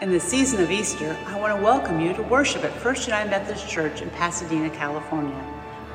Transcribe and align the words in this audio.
In 0.00 0.12
the 0.12 0.18
season 0.18 0.62
of 0.62 0.70
Easter, 0.70 1.14
I 1.26 1.38
want 1.38 1.54
to 1.54 1.62
welcome 1.62 2.00
you 2.00 2.14
to 2.14 2.22
worship 2.22 2.64
at 2.64 2.72
First 2.72 3.06
United 3.06 3.28
Methodist 3.28 3.68
Church 3.68 4.00
in 4.00 4.08
Pasadena, 4.08 4.70
California. 4.70 5.44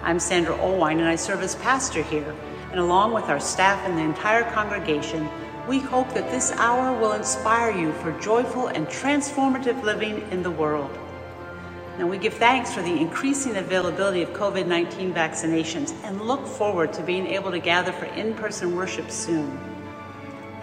I'm 0.03 0.19
Sandra 0.19 0.55
Olewine 0.57 0.99
and 0.99 1.07
I 1.07 1.15
serve 1.15 1.41
as 1.41 1.55
pastor 1.55 2.03
here. 2.03 2.35
And 2.69 2.79
along 2.79 3.13
with 3.13 3.23
our 3.23 3.39
staff 3.39 3.83
and 3.83 3.97
the 3.97 4.03
entire 4.03 4.43
congregation, 4.51 5.27
we 5.67 5.79
hope 5.79 6.13
that 6.13 6.29
this 6.29 6.51
hour 6.51 6.95
will 6.99 7.13
inspire 7.13 7.75
you 7.75 7.93
for 7.93 8.11
joyful 8.21 8.67
and 8.67 8.85
transformative 8.85 9.81
living 9.81 10.21
in 10.29 10.43
the 10.43 10.51
world. 10.51 10.95
Now, 11.97 12.05
we 12.05 12.19
give 12.19 12.35
thanks 12.35 12.71
for 12.71 12.83
the 12.83 12.95
increasing 12.95 13.55
availability 13.55 14.21
of 14.21 14.29
COVID 14.33 14.67
19 14.67 15.15
vaccinations 15.15 15.95
and 16.03 16.21
look 16.21 16.45
forward 16.45 16.93
to 16.93 17.01
being 17.01 17.25
able 17.25 17.49
to 17.49 17.59
gather 17.59 17.91
for 17.91 18.05
in 18.05 18.35
person 18.35 18.75
worship 18.75 19.09
soon 19.09 19.74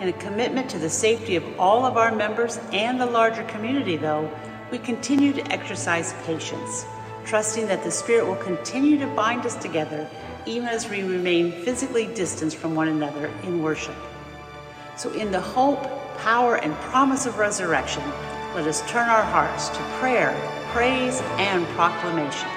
in 0.02 0.08
a 0.08 0.12
commitment 0.14 0.68
to 0.68 0.78
the 0.78 0.90
safety 0.90 1.36
of 1.36 1.60
all 1.60 1.86
of 1.86 1.96
our 1.96 2.12
members 2.12 2.58
and 2.72 3.00
the 3.00 3.06
larger 3.06 3.44
community, 3.44 3.96
though, 3.96 4.28
we 4.72 4.78
continue 4.78 5.32
to 5.32 5.52
exercise 5.52 6.12
patience, 6.24 6.84
trusting 7.24 7.68
that 7.68 7.84
the 7.84 7.90
Spirit 7.90 8.26
will 8.26 8.36
continue 8.36 8.98
to 8.98 9.06
bind 9.14 9.46
us 9.46 9.54
together 9.54 10.10
even 10.44 10.66
as 10.66 10.90
we 10.90 11.04
remain 11.04 11.52
physically 11.52 12.06
distanced 12.14 12.56
from 12.56 12.74
one 12.74 12.88
another 12.88 13.28
in 13.44 13.62
worship. 13.62 13.94
So, 14.96 15.12
in 15.12 15.30
the 15.30 15.40
hope, 15.40 15.84
power, 16.18 16.56
and 16.56 16.74
promise 16.90 17.26
of 17.26 17.38
resurrection, 17.38 18.02
let 18.56 18.66
us 18.66 18.82
turn 18.90 19.08
our 19.08 19.22
hearts 19.22 19.68
to 19.68 19.78
prayer, 20.00 20.34
praise, 20.72 21.20
and 21.38 21.64
proclamation. 21.76 22.48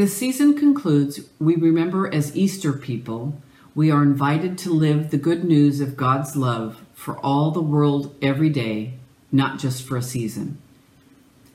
This 0.00 0.16
season 0.16 0.56
concludes, 0.56 1.20
we 1.38 1.56
remember 1.56 2.10
as 2.10 2.34
Easter 2.34 2.72
people, 2.72 3.38
we 3.74 3.90
are 3.90 4.02
invited 4.02 4.56
to 4.56 4.72
live 4.72 5.10
the 5.10 5.18
good 5.18 5.44
news 5.44 5.82
of 5.82 5.94
God's 5.94 6.34
love 6.34 6.86
for 6.94 7.18
all 7.18 7.50
the 7.50 7.60
world 7.60 8.16
every 8.22 8.48
day, 8.48 8.94
not 9.30 9.58
just 9.58 9.86
for 9.86 9.98
a 9.98 10.02
season. 10.02 10.56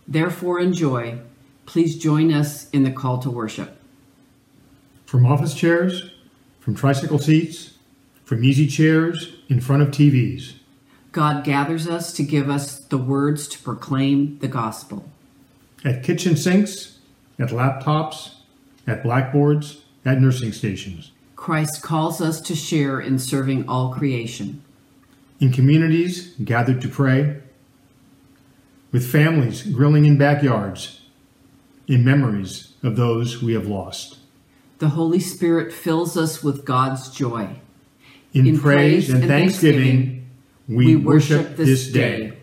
Therefore, 0.08 0.60
enjoy. 0.60 1.22
Please 1.66 1.98
join 1.98 2.32
us 2.32 2.70
in 2.70 2.84
the 2.84 2.92
call 2.92 3.18
to 3.24 3.32
worship. 3.32 3.82
From 5.08 5.26
office 5.26 5.56
chairs, 5.56 6.12
from 6.60 6.76
tricycle 6.76 7.18
seats, 7.18 7.80
from 8.26 8.44
easy 8.44 8.68
chairs 8.68 9.38
in 9.50 9.60
front 9.60 9.82
of 9.82 9.90
TVs. 9.90 10.54
God 11.12 11.44
gathers 11.44 11.88
us 11.88 12.14
to 12.14 12.22
give 12.22 12.52
us 12.52 12.78
the 12.78 13.00
words 13.00 13.48
to 13.48 13.64
proclaim 13.64 14.38
the 14.38 14.48
gospel. 14.48 15.10
At 15.84 16.04
kitchen 16.04 16.38
sinks, 16.38 17.00
at 17.40 17.50
laptops, 17.50 18.35
at 18.88 19.04
blackboards, 19.04 19.82
at 20.04 20.22
nursing 20.22 20.52
stations. 20.52 21.12
Christ 21.36 21.82
calls 21.82 22.22
us 22.22 22.42
to 22.42 22.56
share 22.56 23.00
in 23.00 23.20
serving 23.20 23.68
all 23.68 23.94
creation. 23.94 24.64
In 25.40 25.52
communities 25.52 26.34
gathered 26.44 26.82
to 26.82 26.88
pray, 26.88 27.42
with 28.92 29.12
families 29.12 29.64
grilling 29.64 30.06
in 30.06 30.18
backyards, 30.18 31.02
in 31.88 32.04
memories 32.04 32.74
of 32.82 32.96
those 32.96 33.42
we 33.42 33.54
have 33.54 33.68
lost. 33.68 34.18
The 34.80 34.90
Holy 34.90 35.20
Spirit 35.20 35.74
fills 35.74 36.18
us 36.18 36.44
with 36.44 36.66
God's 36.66 37.10
joy. 37.10 37.60
In, 38.34 38.48
in 38.48 38.60
praise, 38.60 39.08
praise 39.08 39.10
and, 39.10 39.26
thanksgiving, 39.26 39.84
thanksgiving 39.84 40.30
we, 40.68 40.96
we, 40.96 40.96
worship 40.96 41.56
this 41.56 41.88
day. 41.92 42.30
day. 42.30 42.35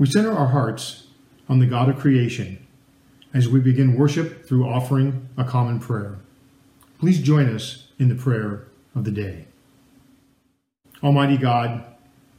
We 0.00 0.06
center 0.06 0.32
our 0.32 0.46
hearts 0.46 1.08
on 1.46 1.58
the 1.58 1.66
God 1.66 1.90
of 1.90 1.98
creation 1.98 2.66
as 3.34 3.50
we 3.50 3.60
begin 3.60 3.96
worship 3.96 4.46
through 4.46 4.66
offering 4.66 5.28
a 5.36 5.44
common 5.44 5.78
prayer. 5.78 6.16
Please 6.98 7.20
join 7.20 7.54
us 7.54 7.88
in 7.98 8.08
the 8.08 8.14
prayer 8.14 8.66
of 8.94 9.04
the 9.04 9.10
day. 9.10 9.44
Almighty 11.02 11.36
God, 11.36 11.84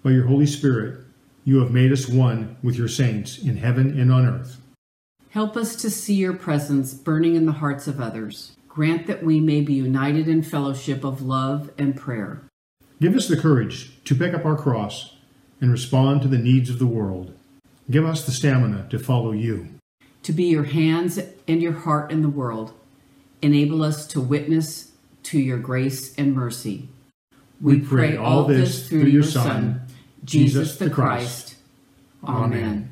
by 0.01 0.09
your 0.09 0.25
Holy 0.25 0.47
Spirit, 0.47 1.01
you 1.45 1.59
have 1.59 1.69
made 1.69 1.91
us 1.91 2.09
one 2.09 2.57
with 2.63 2.77
your 2.77 2.87
saints 2.87 3.37
in 3.37 3.57
heaven 3.57 3.95
and 3.99 4.11
on 4.11 4.25
earth. 4.25 4.59
Help 5.29 5.55
us 5.55 5.75
to 5.75 5.91
see 5.91 6.15
your 6.15 6.33
presence 6.33 6.95
burning 6.95 7.35
in 7.35 7.45
the 7.45 7.51
hearts 7.51 7.87
of 7.87 8.01
others. 8.01 8.53
Grant 8.67 9.05
that 9.05 9.23
we 9.23 9.39
may 9.39 9.61
be 9.61 9.73
united 9.75 10.27
in 10.27 10.41
fellowship 10.41 11.03
of 11.03 11.21
love 11.21 11.69
and 11.77 11.95
prayer. 11.95 12.41
Give 12.99 13.15
us 13.15 13.27
the 13.27 13.37
courage 13.37 14.03
to 14.05 14.15
pick 14.15 14.33
up 14.33 14.45
our 14.45 14.57
cross 14.57 15.17
and 15.59 15.71
respond 15.71 16.23
to 16.23 16.27
the 16.27 16.39
needs 16.39 16.71
of 16.71 16.79
the 16.79 16.87
world. 16.87 17.35
Give 17.89 18.05
us 18.05 18.25
the 18.25 18.31
stamina 18.31 18.87
to 18.89 18.99
follow 18.99 19.31
you. 19.31 19.69
To 20.23 20.33
be 20.33 20.43
your 20.45 20.65
hands 20.65 21.19
and 21.47 21.61
your 21.61 21.73
heart 21.73 22.11
in 22.11 22.21
the 22.21 22.29
world. 22.29 22.73
Enable 23.41 23.83
us 23.83 24.05
to 24.07 24.21
witness 24.21 24.91
to 25.23 25.39
your 25.39 25.57
grace 25.57 26.15
and 26.15 26.33
mercy. 26.33 26.89
We, 27.59 27.77
we 27.77 27.81
pray, 27.81 28.09
pray 28.09 28.17
all 28.17 28.43
this 28.45 28.87
through 28.87 29.05
your 29.05 29.23
Son, 29.23 29.87
Jesus 30.23 30.77
the 30.77 30.89
Christ. 30.89 31.55
Amen. 32.23 32.90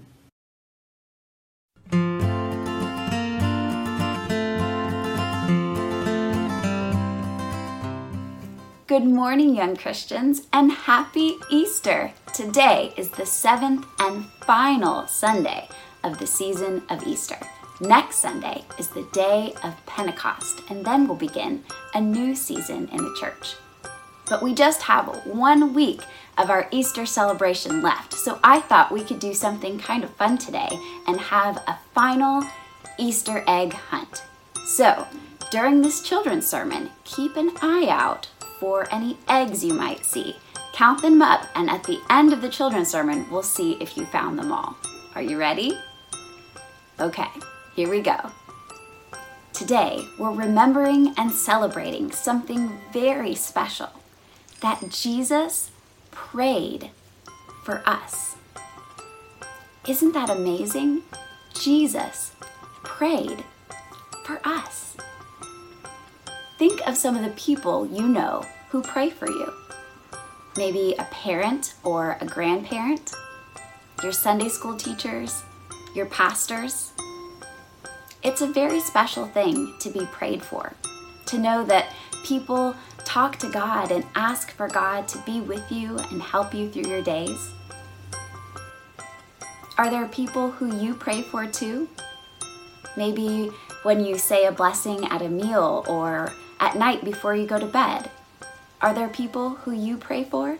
Good 8.90 9.06
morning, 9.06 9.56
young 9.56 9.76
Christians, 9.76 10.48
and 10.52 10.72
happy 10.72 11.36
Easter! 11.52 12.12
Today 12.34 12.92
is 12.98 13.12
the 13.12 13.24
seventh 13.24 13.86
and 14.00 14.26
final 14.48 15.06
Sunday 15.06 15.70
of 16.04 16.18
the 16.18 16.26
season 16.26 16.82
of 16.90 17.06
Easter. 17.06 17.38
Next 17.80 18.16
Sunday 18.16 18.64
is 18.80 18.88
the 18.88 19.08
day 19.14 19.54
of 19.64 19.86
Pentecost, 19.86 20.64
and 20.72 20.84
then 20.84 21.08
we'll 21.08 21.18
begin 21.18 21.64
a 21.94 22.02
new 22.02 22.34
season 22.34 22.90
in 22.92 22.98
the 22.98 23.16
church. 23.20 23.58
But 24.28 24.42
we 24.42 24.56
just 24.56 24.82
have 24.82 25.24
one 25.28 25.76
week 25.76 26.02
of 26.40 26.50
our 26.50 26.68
Easter 26.72 27.06
celebration 27.06 27.84
left, 27.84 28.16
so 28.16 28.40
I 28.44 28.60
thought 28.60 28.92
we 28.92 29.04
could 29.04 29.20
do 29.20 29.36
something 29.36 29.78
kind 29.78 30.04
of 30.04 30.10
fun 30.16 30.40
today 30.40 30.70
and 31.06 31.20
have 31.20 31.58
a 31.68 31.78
final 31.94 32.44
Easter 32.98 33.44
egg 33.46 33.72
hunt. 33.74 34.24
So, 34.66 35.06
during 35.52 35.84
this 35.84 36.02
children's 36.02 36.48
sermon, 36.48 36.90
keep 37.04 37.38
an 37.38 37.52
eye 37.62 37.86
out 37.88 38.30
for 38.60 38.88
any 38.94 39.18
eggs 39.28 39.64
you 39.64 39.74
might 39.74 40.06
see. 40.06 40.36
Count 40.74 41.02
them 41.02 41.22
up, 41.22 41.46
and 41.56 41.70
at 41.70 41.84
the 41.84 42.00
end 42.10 42.32
of 42.34 42.42
the 42.42 42.50
children's 42.50 42.90
sermon, 42.90 43.26
we'll 43.30 43.44
see 43.44 43.78
if 43.82 43.98
you 43.98 44.06
found 44.06 44.38
them 44.38 44.52
all. 44.52 44.78
Are 45.16 45.22
you 45.22 45.38
ready? 45.38 45.78
Okay, 47.00 47.28
here 47.76 47.90
we 47.90 48.02
go. 48.02 48.18
Today, 49.54 50.08
we're 50.18 50.32
remembering 50.32 51.14
and 51.18 51.32
celebrating 51.32 52.12
something 52.12 52.72
very 52.94 53.36
special 53.36 53.90
that 54.62 54.90
Jesus 54.90 55.72
prayed 56.12 56.92
for 57.64 57.82
us. 57.86 58.36
Isn't 59.88 60.14
that 60.14 60.30
amazing? 60.30 61.02
Jesus 61.54 62.32
prayed 62.84 63.44
for 64.26 64.40
us. 64.46 64.96
Think 66.60 66.86
of 66.86 66.98
some 66.98 67.16
of 67.16 67.24
the 67.24 67.32
people 67.42 67.86
you 67.86 68.06
know 68.06 68.46
who 68.68 68.82
pray 68.82 69.10
for 69.10 69.30
you. 69.30 69.54
Maybe 70.58 70.94
a 71.00 71.06
parent 71.06 71.74
or 71.86 72.18
a 72.20 72.26
grandparent, 72.26 73.14
your 74.04 74.12
Sunday 74.12 74.50
school 74.50 74.76
teachers, 74.76 75.42
your 75.96 76.08
pastors. 76.08 76.92
It's 78.24 78.42
a 78.42 78.48
very 78.48 78.82
special 78.82 79.26
thing 79.26 79.74
to 79.80 79.90
be 79.90 80.06
prayed 80.08 80.44
for, 80.44 80.74
to 81.28 81.38
know 81.38 81.64
that 81.64 81.94
people 82.26 82.76
talk 83.06 83.38
to 83.38 83.50
God 83.50 83.94
and 83.94 84.04
ask 84.16 84.52
for 84.52 84.68
God 84.68 85.08
to 85.08 85.18
be 85.20 85.40
with 85.40 85.72
you 85.72 85.98
and 86.12 86.22
help 86.22 86.54
you 86.54 86.70
through 86.70 86.92
your 86.92 87.02
days. 87.02 87.52
Are 89.78 89.90
there 89.90 90.10
people 90.10 90.52
who 90.52 90.78
you 90.78 90.94
pray 90.94 91.22
for 91.22 91.48
too? 91.48 91.88
Maybe 92.98 93.50
when 93.84 94.04
you 94.04 94.18
say 94.18 94.46
a 94.46 94.52
blessing 94.52 95.06
at 95.06 95.22
a 95.22 95.30
meal 95.30 95.86
or 95.88 96.34
at 96.60 96.76
night 96.76 97.04
before 97.04 97.36
you 97.36 97.46
go 97.46 97.60
to 97.60 97.66
bed. 97.66 98.10
Are 98.82 98.94
there 98.94 99.10
people 99.10 99.52
who 99.52 99.72
you 99.72 99.98
pray 99.98 100.24
for? 100.24 100.60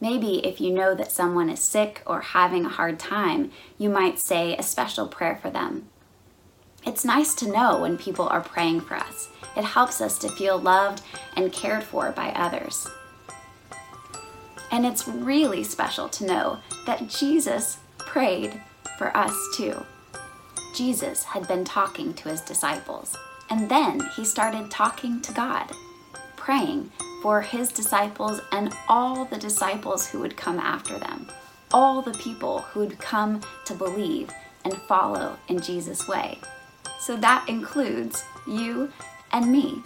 Maybe 0.00 0.46
if 0.46 0.60
you 0.60 0.72
know 0.72 0.94
that 0.94 1.10
someone 1.10 1.48
is 1.48 1.60
sick 1.60 2.02
or 2.06 2.20
having 2.20 2.66
a 2.66 2.70
hard 2.70 2.98
time, 2.98 3.50
you 3.78 3.88
might 3.88 4.18
say 4.18 4.56
a 4.56 4.62
special 4.62 5.08
prayer 5.08 5.38
for 5.40 5.50
them. 5.50 5.88
It's 6.86 7.04
nice 7.04 7.34
to 7.36 7.50
know 7.50 7.80
when 7.80 7.98
people 7.98 8.28
are 8.28 8.42
praying 8.42 8.82
for 8.82 8.94
us. 8.94 9.28
It 9.56 9.64
helps 9.64 10.00
us 10.00 10.18
to 10.18 10.28
feel 10.28 10.58
loved 10.58 11.02
and 11.34 11.52
cared 11.52 11.82
for 11.82 12.12
by 12.12 12.28
others. 12.28 12.86
And 14.70 14.84
it's 14.84 15.08
really 15.08 15.64
special 15.64 16.08
to 16.10 16.26
know 16.26 16.58
that 16.84 17.08
Jesus 17.08 17.78
prayed 17.98 18.60
for 18.98 19.16
us 19.16 19.34
too. 19.56 19.84
Jesus 20.76 21.24
had 21.24 21.48
been 21.48 21.64
talking 21.64 22.12
to 22.12 22.28
his 22.28 22.42
disciples, 22.42 23.16
and 23.48 23.66
then 23.70 23.98
he 24.14 24.26
started 24.26 24.70
talking 24.70 25.22
to 25.22 25.32
God, 25.32 25.72
praying 26.36 26.90
for 27.22 27.40
his 27.40 27.72
disciples 27.72 28.42
and 28.52 28.74
all 28.86 29.24
the 29.24 29.38
disciples 29.38 30.06
who 30.06 30.20
would 30.20 30.36
come 30.36 30.58
after 30.58 30.98
them, 30.98 31.28
all 31.72 32.02
the 32.02 32.12
people 32.18 32.58
who 32.58 32.80
would 32.80 32.98
come 32.98 33.40
to 33.64 33.72
believe 33.72 34.28
and 34.66 34.76
follow 34.82 35.38
in 35.48 35.62
Jesus' 35.62 36.06
way. 36.06 36.38
So 37.00 37.16
that 37.16 37.48
includes 37.48 38.22
you 38.46 38.92
and 39.32 39.50
me. 39.50 39.82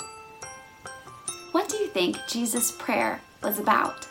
What 1.53 1.69
do 1.69 1.77
you 1.77 1.87
think 1.87 2.17
Jesus' 2.29 2.73
prayer 2.73 3.21
was 3.45 3.61
about? 3.61 4.09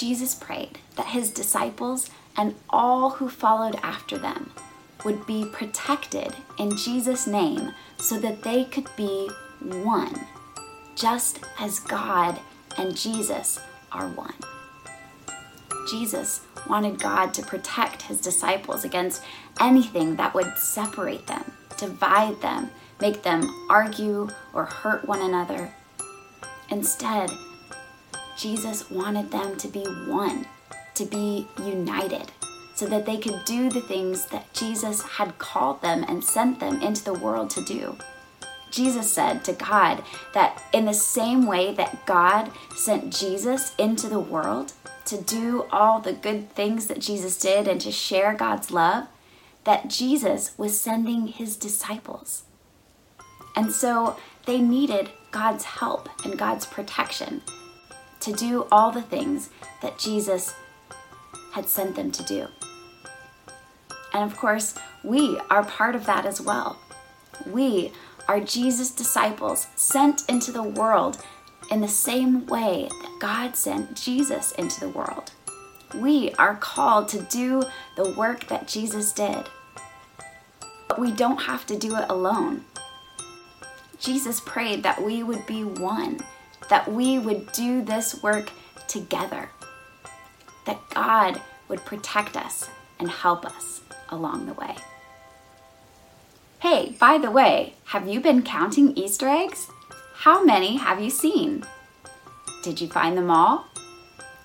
Jesus 0.00 0.34
prayed 0.34 0.78
that 0.96 1.08
his 1.08 1.30
disciples 1.30 2.08
and 2.34 2.54
all 2.70 3.10
who 3.10 3.28
followed 3.28 3.78
after 3.82 4.16
them 4.16 4.50
would 5.04 5.26
be 5.26 5.44
protected 5.52 6.34
in 6.58 6.74
Jesus' 6.74 7.26
name 7.26 7.72
so 7.98 8.18
that 8.18 8.42
they 8.42 8.64
could 8.64 8.88
be 8.96 9.28
one, 9.60 10.26
just 10.96 11.40
as 11.58 11.80
God 11.80 12.40
and 12.78 12.96
Jesus 12.96 13.60
are 13.92 14.08
one. 14.08 14.32
Jesus 15.90 16.40
wanted 16.66 16.98
God 16.98 17.34
to 17.34 17.42
protect 17.42 18.00
his 18.00 18.22
disciples 18.22 18.84
against 18.84 19.22
anything 19.60 20.16
that 20.16 20.32
would 20.32 20.56
separate 20.56 21.26
them, 21.26 21.44
divide 21.76 22.40
them, 22.40 22.70
make 23.02 23.22
them 23.22 23.66
argue 23.68 24.30
or 24.54 24.64
hurt 24.64 25.06
one 25.06 25.20
another. 25.20 25.74
Instead, 26.70 27.30
Jesus 28.40 28.90
wanted 28.90 29.30
them 29.30 29.54
to 29.58 29.68
be 29.68 29.80
one, 30.08 30.46
to 30.94 31.04
be 31.04 31.46
united, 31.62 32.32
so 32.74 32.86
that 32.86 33.04
they 33.04 33.18
could 33.18 33.44
do 33.44 33.68
the 33.68 33.82
things 33.82 34.24
that 34.26 34.50
Jesus 34.54 35.02
had 35.02 35.36
called 35.38 35.82
them 35.82 36.06
and 36.08 36.24
sent 36.24 36.58
them 36.58 36.80
into 36.80 37.04
the 37.04 37.12
world 37.12 37.50
to 37.50 37.62
do. 37.62 37.98
Jesus 38.70 39.12
said 39.12 39.44
to 39.44 39.52
God 39.52 40.02
that 40.32 40.62
in 40.72 40.86
the 40.86 40.94
same 40.94 41.46
way 41.46 41.74
that 41.74 42.06
God 42.06 42.50
sent 42.74 43.14
Jesus 43.14 43.74
into 43.76 44.08
the 44.08 44.20
world 44.20 44.72
to 45.04 45.20
do 45.20 45.66
all 45.70 46.00
the 46.00 46.14
good 46.14 46.50
things 46.52 46.86
that 46.86 47.00
Jesus 47.00 47.38
did 47.38 47.68
and 47.68 47.80
to 47.82 47.92
share 47.92 48.32
God's 48.32 48.70
love, 48.70 49.06
that 49.64 49.88
Jesus 49.88 50.56
was 50.56 50.80
sending 50.80 51.26
his 51.26 51.56
disciples. 51.56 52.44
And 53.54 53.70
so 53.70 54.16
they 54.46 54.60
needed 54.60 55.10
God's 55.30 55.64
help 55.64 56.08
and 56.24 56.38
God's 56.38 56.64
protection 56.64 57.42
to 58.20 58.32
do 58.32 58.66
all 58.70 58.90
the 58.90 59.02
things 59.02 59.50
that 59.82 59.98
Jesus 59.98 60.54
had 61.52 61.68
sent 61.68 61.96
them 61.96 62.10
to 62.12 62.22
do. 62.24 62.46
And 64.12 64.24
of 64.24 64.36
course, 64.36 64.74
we 65.02 65.38
are 65.50 65.64
part 65.64 65.94
of 65.94 66.06
that 66.06 66.26
as 66.26 66.40
well. 66.40 66.78
We 67.46 67.92
are 68.28 68.40
Jesus' 68.40 68.90
disciples 68.90 69.66
sent 69.76 70.22
into 70.28 70.52
the 70.52 70.62
world 70.62 71.22
in 71.70 71.80
the 71.80 71.88
same 71.88 72.46
way 72.46 72.88
that 72.90 73.18
God 73.20 73.56
sent 73.56 73.96
Jesus 73.96 74.52
into 74.52 74.80
the 74.80 74.88
world. 74.88 75.32
We 75.94 76.32
are 76.34 76.56
called 76.56 77.08
to 77.08 77.22
do 77.22 77.62
the 77.96 78.14
work 78.16 78.46
that 78.48 78.68
Jesus 78.68 79.12
did. 79.12 79.46
But 80.88 80.98
we 80.98 81.12
don't 81.12 81.42
have 81.42 81.66
to 81.66 81.78
do 81.78 81.96
it 81.96 82.06
alone. 82.08 82.64
Jesus 83.98 84.40
prayed 84.40 84.82
that 84.82 85.02
we 85.02 85.22
would 85.22 85.46
be 85.46 85.62
one 85.62 86.20
that 86.70 86.90
we 86.90 87.18
would 87.18 87.52
do 87.52 87.82
this 87.82 88.22
work 88.22 88.50
together, 88.88 89.50
that 90.64 90.80
God 90.90 91.42
would 91.68 91.84
protect 91.84 92.36
us 92.36 92.70
and 92.98 93.10
help 93.10 93.44
us 93.44 93.82
along 94.08 94.46
the 94.46 94.54
way. 94.54 94.76
Hey, 96.60 96.96
by 96.98 97.18
the 97.18 97.30
way, 97.30 97.74
have 97.86 98.08
you 98.08 98.20
been 98.20 98.42
counting 98.42 98.96
Easter 98.96 99.28
eggs? 99.28 99.68
How 100.14 100.44
many 100.44 100.76
have 100.76 101.00
you 101.00 101.10
seen? 101.10 101.64
Did 102.62 102.80
you 102.80 102.88
find 102.88 103.16
them 103.16 103.30
all? 103.30 103.66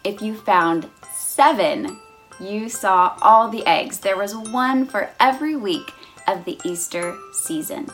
If 0.04 0.22
you 0.22 0.36
found 0.36 0.90
seven, 1.14 2.00
you 2.40 2.70
saw 2.70 3.18
all 3.22 3.50
the 3.50 3.66
eggs. 3.66 4.00
There 4.00 4.18
was 4.18 4.36
one 4.36 4.86
for 4.86 5.10
every 5.20 5.56
week 5.56 5.92
of 6.28 6.46
the 6.46 6.58
Easter 6.64 7.18
season. 7.34 7.88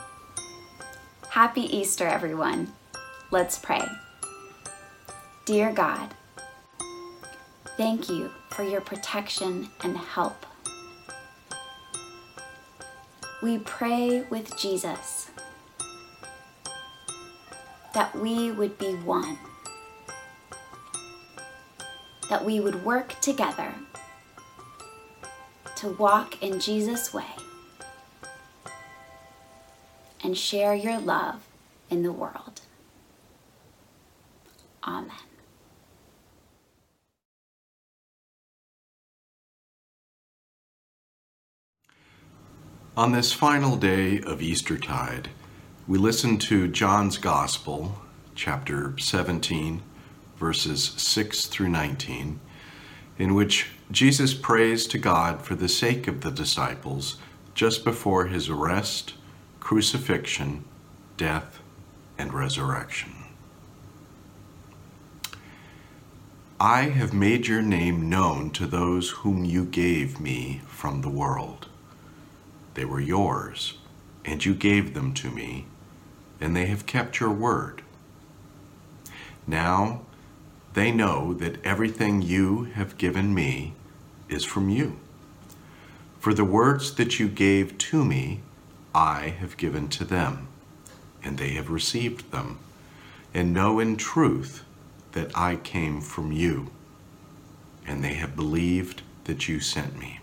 Happy 1.30 1.62
Easter, 1.62 2.08
everyone. 2.08 2.72
Let's 3.32 3.58
pray. 3.58 3.82
Dear 5.44 5.72
God, 5.74 6.14
thank 7.76 8.10
you 8.10 8.30
for 8.52 8.62
your 8.62 8.80
protection 8.80 9.70
and 9.84 9.98
help. 9.98 10.46
We 13.42 13.58
pray 13.58 14.22
with 14.30 14.56
Jesus 14.56 15.32
that 17.96 18.16
we 18.16 18.52
would 18.52 18.78
be 18.78 18.94
one, 18.98 19.40
that 22.30 22.46
we 22.46 22.60
would 22.60 22.86
work 22.86 23.20
together 23.20 23.74
to 25.78 25.88
walk 25.94 26.42
in 26.44 26.60
Jesus' 26.60 27.12
way 27.16 27.26
and 30.24 30.38
share 30.38 30.76
your 30.76 31.00
love 31.00 31.42
in 31.90 32.04
the 32.04 32.12
world. 32.12 32.62
Amen. 34.84 35.31
On 42.98 43.14
this 43.14 43.32
final 43.32 43.78
day 43.78 44.20
of 44.20 44.42
Eastertide, 44.42 45.30
we 45.88 45.98
listen 45.98 46.38
to 46.40 46.68
John's 46.68 47.18
Gospel, 47.18 48.02
chapter 48.36 48.94
17, 49.00 49.82
verses 50.36 50.92
6 50.98 51.46
through 51.46 51.70
19, 51.70 52.42
in 53.18 53.34
which 53.34 53.68
Jesus 53.92 54.34
prays 54.34 54.86
to 54.88 54.98
God 54.98 55.42
for 55.42 55.56
the 55.56 55.70
sake 55.70 56.06
of 56.10 56.20
the 56.20 56.32
disciples 56.32 57.16
just 57.54 57.86
before 57.86 58.26
his 58.26 58.50
arrest, 58.50 59.14
crucifixion, 59.62 60.66
death, 61.16 61.60
and 62.18 62.34
resurrection. 62.34 63.14
I 66.60 66.90
have 66.90 67.14
made 67.14 67.48
your 67.48 67.62
name 67.62 68.10
known 68.10 68.50
to 68.52 68.68
those 68.68 69.12
whom 69.12 69.46
you 69.46 69.64
gave 69.64 70.20
me 70.20 70.60
from 70.68 71.02
the 71.02 71.10
world. 71.10 71.70
They 72.74 72.86
were 72.86 73.02
yours, 73.02 73.78
and 74.24 74.44
you 74.44 74.54
gave 74.54 74.94
them 74.94 75.14
to 75.16 75.30
me, 75.30 75.66
and 76.40 76.56
they 76.56 76.68
have 76.68 76.86
kept 76.86 77.20
your 77.20 77.32
word. 77.32 77.82
Now 79.46 80.02
they 80.74 80.92
know 80.92 81.34
that 81.34 81.64
everything 81.66 82.22
you 82.22 82.66
have 82.76 82.98
given 82.98 83.34
me 83.34 83.74
is 84.30 84.46
from 84.46 84.70
you. 84.70 85.00
For 86.20 86.34
the 86.34 86.46
words 86.46 86.96
that 86.96 87.20
you 87.20 87.28
gave 87.28 87.78
to 87.78 88.06
me, 88.06 88.42
I 88.96 89.36
have 89.40 89.58
given 89.58 89.90
to 89.90 90.06
them, 90.06 90.48
and 91.24 91.38
they 91.38 91.50
have 91.50 91.70
received 91.70 92.32
them, 92.32 92.60
and 93.34 93.54
know 93.54 93.80
in 93.80 93.98
truth 93.98 94.64
that 95.12 95.38
I 95.38 95.58
came 95.58 96.00
from 96.00 96.32
you, 96.32 96.72
and 97.86 98.04
they 98.04 98.14
have 98.14 98.36
believed 98.36 99.02
that 99.26 99.50
you 99.50 99.60
sent 99.60 100.00
me. 100.00 100.21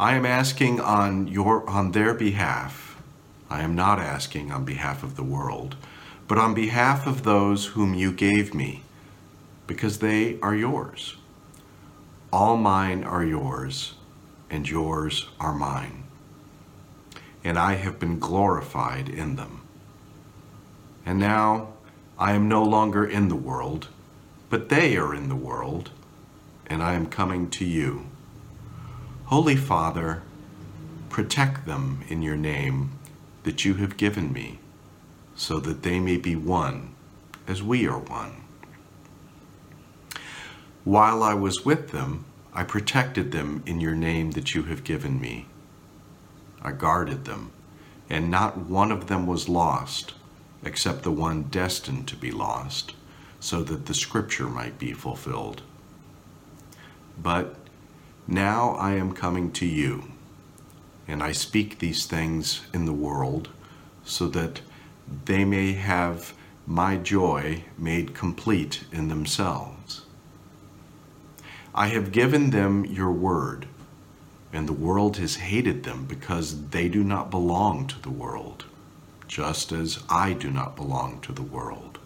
I 0.00 0.14
am 0.14 0.24
asking 0.24 0.80
on 0.80 1.28
your 1.28 1.68
on 1.68 1.92
their 1.92 2.14
behalf. 2.14 2.96
I 3.50 3.60
am 3.60 3.74
not 3.74 3.98
asking 3.98 4.50
on 4.50 4.64
behalf 4.64 5.02
of 5.02 5.14
the 5.14 5.22
world, 5.22 5.76
but 6.26 6.38
on 6.38 6.54
behalf 6.54 7.06
of 7.06 7.22
those 7.22 7.66
whom 7.66 7.92
you 7.92 8.10
gave 8.10 8.54
me, 8.54 8.82
because 9.66 9.98
they 9.98 10.40
are 10.40 10.54
yours. 10.54 11.18
All 12.32 12.56
mine 12.56 13.04
are 13.04 13.22
yours, 13.22 13.92
and 14.48 14.66
yours 14.66 15.28
are 15.38 15.52
mine. 15.52 16.04
And 17.44 17.58
I 17.58 17.74
have 17.74 18.00
been 18.00 18.18
glorified 18.18 19.10
in 19.10 19.36
them. 19.36 19.60
And 21.04 21.18
now 21.18 21.74
I 22.18 22.32
am 22.32 22.48
no 22.48 22.62
longer 22.64 23.04
in 23.04 23.28
the 23.28 23.36
world, 23.36 23.88
but 24.48 24.70
they 24.70 24.96
are 24.96 25.14
in 25.14 25.28
the 25.28 25.36
world, 25.36 25.90
and 26.68 26.82
I 26.82 26.94
am 26.94 27.04
coming 27.04 27.50
to 27.50 27.66
you. 27.66 28.06
Holy 29.30 29.54
Father, 29.54 30.22
protect 31.08 31.64
them 31.64 32.02
in 32.08 32.20
your 32.20 32.36
name 32.36 32.90
that 33.44 33.64
you 33.64 33.74
have 33.74 33.96
given 33.96 34.32
me, 34.32 34.58
so 35.36 35.60
that 35.60 35.84
they 35.84 36.00
may 36.00 36.16
be 36.16 36.34
one 36.34 36.96
as 37.46 37.62
we 37.62 37.86
are 37.86 38.00
one. 38.00 38.42
While 40.82 41.22
I 41.22 41.34
was 41.34 41.64
with 41.64 41.92
them, 41.92 42.24
I 42.52 42.64
protected 42.64 43.30
them 43.30 43.62
in 43.66 43.80
your 43.80 43.94
name 43.94 44.32
that 44.32 44.52
you 44.56 44.64
have 44.64 44.82
given 44.82 45.20
me. 45.20 45.46
I 46.60 46.72
guarded 46.72 47.24
them, 47.24 47.52
and 48.08 48.32
not 48.32 48.58
one 48.58 48.90
of 48.90 49.06
them 49.06 49.28
was 49.28 49.48
lost, 49.48 50.14
except 50.64 51.04
the 51.04 51.12
one 51.12 51.44
destined 51.44 52.08
to 52.08 52.16
be 52.16 52.32
lost, 52.32 52.94
so 53.38 53.62
that 53.62 53.86
the 53.86 53.94
scripture 53.94 54.48
might 54.48 54.76
be 54.76 54.92
fulfilled. 54.92 55.62
But 57.16 57.59
now 58.30 58.70
I 58.72 58.92
am 58.92 59.12
coming 59.12 59.50
to 59.52 59.66
you, 59.66 60.04
and 61.08 61.22
I 61.22 61.32
speak 61.32 61.78
these 61.78 62.06
things 62.06 62.62
in 62.72 62.86
the 62.86 62.92
world, 62.92 63.48
so 64.04 64.28
that 64.28 64.60
they 65.24 65.44
may 65.44 65.72
have 65.72 66.32
my 66.66 66.96
joy 66.96 67.64
made 67.76 68.14
complete 68.14 68.84
in 68.92 69.08
themselves. 69.08 70.02
I 71.74 71.88
have 71.88 72.12
given 72.12 72.50
them 72.50 72.84
your 72.84 73.10
word, 73.10 73.66
and 74.52 74.68
the 74.68 74.72
world 74.72 75.16
has 75.16 75.36
hated 75.36 75.82
them 75.82 76.04
because 76.04 76.68
they 76.68 76.88
do 76.88 77.02
not 77.02 77.30
belong 77.30 77.86
to 77.88 78.00
the 78.00 78.10
world, 78.10 78.64
just 79.26 79.72
as 79.72 80.02
I 80.08 80.32
do 80.32 80.50
not 80.50 80.76
belong 80.76 81.20
to 81.22 81.32
the 81.32 81.42
world. 81.42 81.98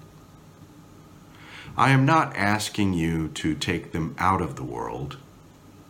I 1.77 1.91
am 1.91 2.07
not 2.07 2.37
asking 2.37 2.95
you 2.95 3.29
to 3.29 3.55
take 3.55 3.93
them 3.93 4.15
out 4.19 4.41
of 4.41 4.57
the 4.57 4.65
world, 4.65 5.17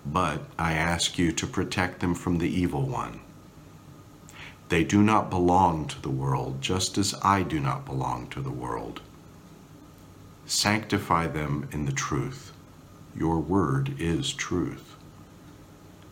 but 0.06 0.42
I 0.58 0.74
ask 0.74 1.18
you 1.18 1.32
to 1.32 1.46
protect 1.46 2.00
them 2.00 2.14
from 2.14 2.38
the 2.38 2.48
evil 2.48 2.82
one. 2.82 3.20
They 4.68 4.84
do 4.84 5.02
not 5.02 5.30
belong 5.30 5.86
to 5.88 6.00
the 6.00 6.10
world, 6.10 6.60
just 6.60 6.98
as 6.98 7.14
I 7.22 7.42
do 7.42 7.60
not 7.60 7.84
belong 7.84 8.28
to 8.28 8.40
the 8.40 8.50
world. 8.50 9.00
Sanctify 10.46 11.28
them 11.28 11.68
in 11.72 11.86
the 11.86 11.92
truth. 11.92 12.52
Your 13.16 13.38
word 13.38 13.94
is 13.98 14.32
truth. 14.32 14.96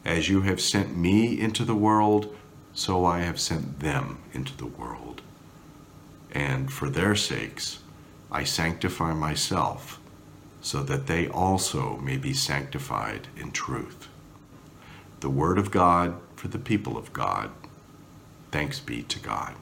As 0.05 0.29
you 0.29 0.43
have 0.43 0.61
sent 0.61 0.97
me 0.97 1.39
into 1.39 1.65
the 1.65 1.75
world, 1.75 2.35
so 2.75 3.05
I 3.05 3.21
have 3.21 3.41
sent 3.41 3.81
them 3.81 4.19
into 4.33 4.57
the 4.57 4.67
world. 4.67 5.23
And 6.31 6.73
for 6.73 6.89
their 6.89 7.15
sakes, 7.15 7.81
I 8.31 8.45
sanctify 8.45 9.13
myself, 9.13 10.01
so 10.62 10.83
that 10.85 11.09
they 11.09 11.28
also 11.28 11.97
may 11.99 12.16
be 12.16 12.33
sanctified 12.33 13.28
in 13.37 13.50
truth. 13.50 14.09
The 15.21 15.28
Word 15.28 15.59
of 15.59 15.71
God 15.71 16.14
for 16.37 16.49
the 16.49 16.59
people 16.59 16.97
of 16.97 17.12
God. 17.12 17.50
Thanks 18.50 18.81
be 18.81 19.02
to 19.02 19.19
God. 19.19 19.54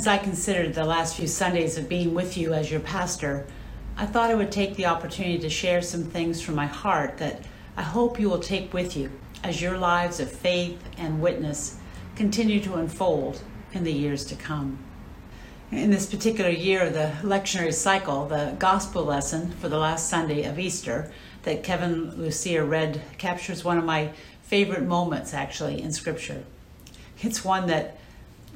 As 0.00 0.06
I 0.06 0.16
considered 0.16 0.72
the 0.72 0.86
last 0.86 1.14
few 1.14 1.26
Sundays 1.26 1.76
of 1.76 1.86
being 1.86 2.14
with 2.14 2.38
you 2.38 2.54
as 2.54 2.70
your 2.70 2.80
pastor, 2.80 3.46
I 3.98 4.06
thought 4.06 4.30
I 4.30 4.34
would 4.34 4.50
take 4.50 4.74
the 4.74 4.86
opportunity 4.86 5.38
to 5.40 5.50
share 5.50 5.82
some 5.82 6.04
things 6.04 6.40
from 6.40 6.54
my 6.54 6.64
heart 6.64 7.18
that 7.18 7.44
I 7.76 7.82
hope 7.82 8.18
you 8.18 8.30
will 8.30 8.38
take 8.38 8.72
with 8.72 8.96
you 8.96 9.12
as 9.44 9.60
your 9.60 9.76
lives 9.76 10.18
of 10.18 10.32
faith 10.32 10.82
and 10.96 11.20
witness 11.20 11.76
continue 12.16 12.60
to 12.60 12.76
unfold 12.76 13.42
in 13.74 13.84
the 13.84 13.92
years 13.92 14.24
to 14.24 14.34
come. 14.36 14.78
In 15.70 15.90
this 15.90 16.06
particular 16.06 16.48
year 16.48 16.86
of 16.86 16.94
the 16.94 17.12
lectionary 17.20 17.74
cycle, 17.74 18.24
the 18.24 18.56
gospel 18.58 19.04
lesson 19.04 19.50
for 19.50 19.68
the 19.68 19.76
last 19.76 20.08
Sunday 20.08 20.44
of 20.44 20.58
Easter 20.58 21.12
that 21.42 21.62
Kevin 21.62 22.12
Lucia 22.16 22.64
read 22.64 23.02
captures 23.18 23.66
one 23.66 23.76
of 23.76 23.84
my 23.84 24.12
favorite 24.44 24.84
moments 24.84 25.34
actually 25.34 25.82
in 25.82 25.92
Scripture. 25.92 26.44
It's 27.20 27.44
one 27.44 27.66
that 27.66 27.98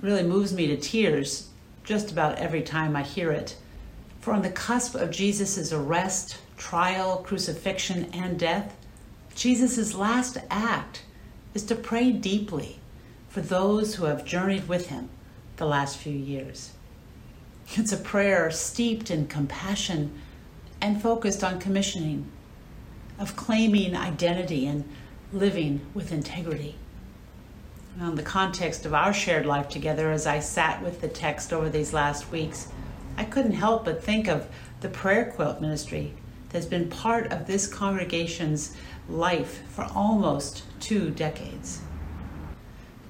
really 0.00 0.22
moves 0.22 0.52
me 0.52 0.66
to 0.68 0.76
tears 0.76 1.48
just 1.85 2.11
about 2.11 2.38
every 2.38 2.62
time 2.62 2.96
I 2.96 3.02
hear 3.02 3.30
it. 3.30 3.57
For 4.20 4.33
on 4.33 4.42
the 4.42 4.50
cusp 4.50 4.94
of 4.94 5.11
Jesus' 5.11 5.72
arrest, 5.72 6.38
trial, 6.57 7.18
crucifixion, 7.18 8.11
and 8.12 8.38
death, 8.38 8.76
Jesus' 9.35 9.94
last 9.94 10.38
act 10.50 11.02
is 11.52 11.64
to 11.64 11.74
pray 11.74 12.11
deeply 12.11 12.78
for 13.28 13.40
those 13.40 13.96
who 13.96 14.04
have 14.04 14.24
journeyed 14.24 14.68
with 14.68 14.88
him 14.88 15.09
the 15.57 15.66
last 15.66 15.98
few 15.98 16.12
years. 16.12 16.72
It's 17.72 17.92
a 17.92 17.96
prayer 17.96 18.50
steeped 18.50 19.11
in 19.11 19.26
compassion 19.26 20.20
and 20.80 21.00
focused 21.00 21.42
on 21.42 21.59
commissioning, 21.61 22.30
of 23.18 23.37
claiming 23.37 23.96
identity 23.96 24.66
and 24.66 24.85
living 25.33 25.80
with 25.94 26.12
integrity. 26.12 26.76
In 28.00 28.16
the 28.16 28.24
context 28.24 28.87
of 28.87 28.92
our 28.92 29.14
shared 29.14 29.46
life 29.46 29.68
together, 29.68 30.11
as 30.11 30.26
I 30.26 30.40
sat 30.40 30.83
with 30.83 31.00
the 31.00 31.07
text 31.07 31.52
over 31.52 31.68
these 31.68 31.92
last 31.92 32.33
weeks, 32.33 32.66
I 33.16 33.22
couldn't 33.22 33.52
help 33.52 33.85
but 33.85 34.02
think 34.02 34.26
of 34.26 34.48
the 34.80 34.88
prayer 34.88 35.30
quilt 35.30 35.61
ministry 35.61 36.12
that's 36.48 36.66
been 36.66 36.90
part 36.90 37.30
of 37.33 37.46
this 37.46 37.68
congregation's 37.68 38.76
life 39.09 39.62
for 39.70 39.85
almost 39.94 40.64
two 40.80 41.11
decades. 41.11 41.83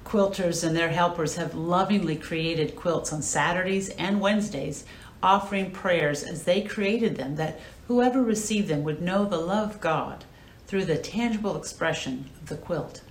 Quilters 0.03 0.63
and 0.63 0.75
their 0.75 0.89
helpers 0.89 1.35
have 1.35 1.55
lovingly 1.55 2.15
created 2.15 2.75
quilts 2.75 3.11
on 3.11 3.23
Saturdays 3.23 3.89
and 3.89 4.21
Wednesdays, 4.21 4.85
offering 5.23 5.71
prayers 5.71 6.21
as 6.21 6.43
they 6.43 6.61
created 6.61 7.15
them 7.15 7.37
that 7.37 7.59
whoever 7.87 8.21
received 8.21 8.67
them 8.67 8.83
would 8.83 9.01
know 9.01 9.25
the 9.25 9.39
love 9.39 9.71
of 9.71 9.81
God 9.81 10.25
through 10.67 10.85
the 10.85 10.97
tangible 10.97 11.57
expression 11.57 12.29
of 12.39 12.49
the 12.49 12.57
quilt. 12.57 13.01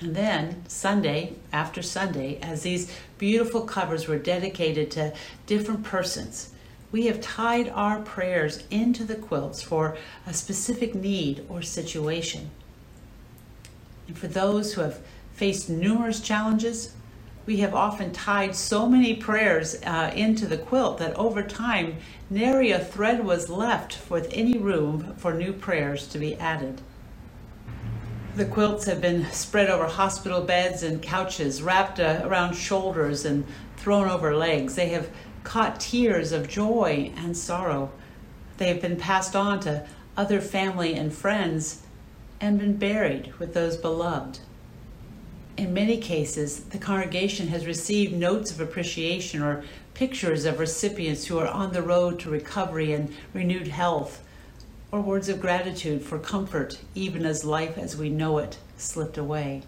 And 0.00 0.16
then, 0.16 0.64
Sunday 0.66 1.34
after 1.52 1.82
Sunday, 1.82 2.38
as 2.40 2.62
these 2.62 2.90
beautiful 3.18 3.60
covers 3.60 4.08
were 4.08 4.18
dedicated 4.18 4.90
to 4.92 5.12
different 5.46 5.84
persons, 5.84 6.52
we 6.90 7.06
have 7.06 7.20
tied 7.20 7.68
our 7.68 8.00
prayers 8.00 8.64
into 8.70 9.04
the 9.04 9.14
quilts 9.14 9.62
for 9.62 9.98
a 10.26 10.32
specific 10.32 10.94
need 10.94 11.44
or 11.50 11.60
situation. 11.60 12.50
And 14.08 14.16
for 14.16 14.26
those 14.26 14.72
who 14.72 14.80
have 14.80 15.00
faced 15.34 15.68
numerous 15.68 16.20
challenges, 16.20 16.94
we 17.44 17.58
have 17.58 17.74
often 17.74 18.12
tied 18.12 18.56
so 18.56 18.88
many 18.88 19.14
prayers 19.14 19.80
uh, 19.84 20.12
into 20.14 20.46
the 20.46 20.58
quilt 20.58 20.98
that 20.98 21.14
over 21.16 21.42
time, 21.42 21.98
nary 22.30 22.70
a 22.70 22.78
thread 22.78 23.24
was 23.24 23.50
left 23.50 23.98
with 24.10 24.28
any 24.32 24.56
room 24.56 25.14
for 25.16 25.34
new 25.34 25.52
prayers 25.52 26.06
to 26.08 26.18
be 26.18 26.36
added. 26.36 26.80
The 28.40 28.46
quilts 28.46 28.86
have 28.86 29.02
been 29.02 29.30
spread 29.32 29.68
over 29.68 29.86
hospital 29.86 30.40
beds 30.40 30.82
and 30.82 31.02
couches, 31.02 31.60
wrapped 31.60 32.00
uh, 32.00 32.22
around 32.24 32.54
shoulders 32.54 33.26
and 33.26 33.44
thrown 33.76 34.08
over 34.08 34.34
legs. 34.34 34.76
They 34.76 34.88
have 34.88 35.10
caught 35.44 35.78
tears 35.78 36.32
of 36.32 36.48
joy 36.48 37.12
and 37.18 37.36
sorrow. 37.36 37.92
They 38.56 38.68
have 38.68 38.80
been 38.80 38.96
passed 38.96 39.36
on 39.36 39.60
to 39.60 39.86
other 40.16 40.40
family 40.40 40.94
and 40.94 41.12
friends 41.12 41.82
and 42.40 42.58
been 42.58 42.78
buried 42.78 43.38
with 43.38 43.52
those 43.52 43.76
beloved. 43.76 44.38
In 45.58 45.74
many 45.74 45.98
cases, 45.98 46.60
the 46.60 46.78
congregation 46.78 47.48
has 47.48 47.66
received 47.66 48.14
notes 48.14 48.50
of 48.50 48.58
appreciation 48.58 49.42
or 49.42 49.64
pictures 49.92 50.46
of 50.46 50.58
recipients 50.58 51.26
who 51.26 51.38
are 51.38 51.46
on 51.46 51.74
the 51.74 51.82
road 51.82 52.18
to 52.20 52.30
recovery 52.30 52.94
and 52.94 53.14
renewed 53.34 53.68
health 53.68 54.22
or 54.92 55.00
words 55.00 55.28
of 55.28 55.40
gratitude 55.40 56.02
for 56.02 56.18
comfort, 56.18 56.80
even 56.94 57.24
as 57.24 57.44
life 57.44 57.78
as 57.78 57.96
we 57.96 58.08
know 58.08 58.38
it 58.38 58.58
slipped 58.76 59.16
away. 59.16 59.62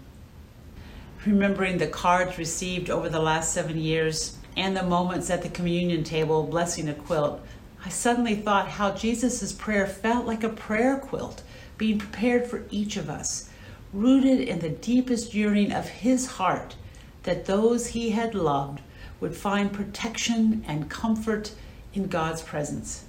Remembering 1.24 1.78
the 1.78 1.86
cards 1.86 2.38
received 2.38 2.90
over 2.90 3.08
the 3.08 3.20
last 3.20 3.52
seven 3.52 3.78
years 3.78 4.36
and 4.56 4.76
the 4.76 4.82
moments 4.82 5.30
at 5.30 5.42
the 5.42 5.48
communion 5.48 6.02
table 6.02 6.42
blessing 6.42 6.88
a 6.88 6.94
quilt, 6.94 7.40
I 7.84 7.88
suddenly 7.88 8.34
thought 8.34 8.68
how 8.68 8.92
Jesus' 8.92 9.52
prayer 9.52 9.86
felt 9.86 10.26
like 10.26 10.42
a 10.42 10.48
prayer 10.48 10.96
quilt 10.96 11.42
being 11.78 11.98
prepared 11.98 12.46
for 12.46 12.64
each 12.70 12.96
of 12.96 13.08
us, 13.08 13.48
rooted 13.92 14.40
in 14.40 14.58
the 14.58 14.70
deepest 14.70 15.34
yearning 15.34 15.72
of 15.72 15.88
his 15.88 16.26
heart 16.32 16.74
that 17.22 17.46
those 17.46 17.88
he 17.88 18.10
had 18.10 18.34
loved 18.34 18.80
would 19.20 19.36
find 19.36 19.72
protection 19.72 20.64
and 20.66 20.90
comfort 20.90 21.52
in 21.94 22.08
God's 22.08 22.42
presence 22.42 23.04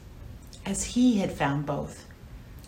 as 0.65 0.83
he 0.83 1.19
had 1.19 1.31
found 1.31 1.65
both, 1.65 2.05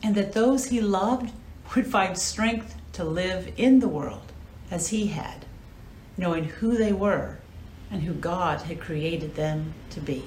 and 0.03 0.15
that 0.15 0.33
those 0.33 0.65
he 0.65 0.81
loved 0.81 1.31
would 1.75 1.87
find 1.87 2.17
strength 2.17 2.75
to 2.93 3.03
live 3.03 3.51
in 3.57 3.79
the 3.79 3.87
world 3.87 4.31
as 4.69 4.89
he 4.89 5.07
had, 5.07 5.45
knowing 6.17 6.45
who 6.45 6.77
they 6.77 6.93
were 6.93 7.37
and 7.91 8.03
who 8.03 8.13
God 8.13 8.61
had 8.61 8.79
created 8.79 9.35
them 9.35 9.73
to 9.91 9.99
be. 9.99 10.23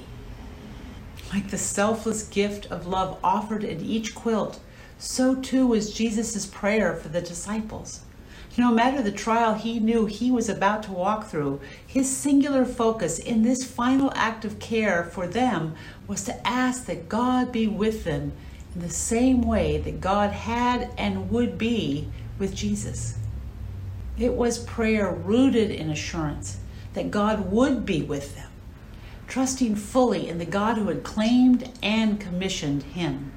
Like 1.32 1.50
the 1.50 1.58
selfless 1.58 2.22
gift 2.22 2.66
of 2.66 2.86
love 2.86 3.18
offered 3.22 3.64
in 3.64 3.80
each 3.80 4.14
quilt, 4.14 4.60
so 4.98 5.34
too 5.34 5.66
was 5.66 5.92
Jesus' 5.92 6.46
prayer 6.46 6.96
for 6.96 7.08
the 7.08 7.20
disciples. 7.20 8.00
No 8.58 8.72
matter 8.72 9.00
the 9.02 9.12
trial 9.12 9.54
he 9.54 9.78
knew 9.78 10.06
he 10.06 10.32
was 10.32 10.48
about 10.48 10.82
to 10.82 10.92
walk 10.92 11.28
through, 11.28 11.60
his 11.86 12.10
singular 12.10 12.64
focus 12.64 13.20
in 13.20 13.42
this 13.42 13.62
final 13.62 14.12
act 14.16 14.44
of 14.44 14.58
care 14.58 15.04
for 15.04 15.28
them 15.28 15.76
was 16.08 16.24
to 16.24 16.44
ask 16.44 16.86
that 16.86 17.08
God 17.08 17.52
be 17.52 17.68
with 17.68 18.02
them 18.02 18.32
in 18.74 18.80
the 18.80 18.90
same 18.90 19.42
way 19.42 19.78
that 19.78 20.00
God 20.00 20.32
had 20.32 20.90
and 20.98 21.30
would 21.30 21.56
be 21.56 22.08
with 22.40 22.52
Jesus. 22.52 23.16
It 24.18 24.34
was 24.34 24.58
prayer 24.58 25.08
rooted 25.08 25.70
in 25.70 25.88
assurance 25.88 26.58
that 26.94 27.12
God 27.12 27.52
would 27.52 27.86
be 27.86 28.02
with 28.02 28.34
them, 28.34 28.50
trusting 29.28 29.76
fully 29.76 30.28
in 30.28 30.38
the 30.38 30.44
God 30.44 30.78
who 30.78 30.88
had 30.88 31.04
claimed 31.04 31.70
and 31.80 32.18
commissioned 32.18 32.82
him. 32.82 33.30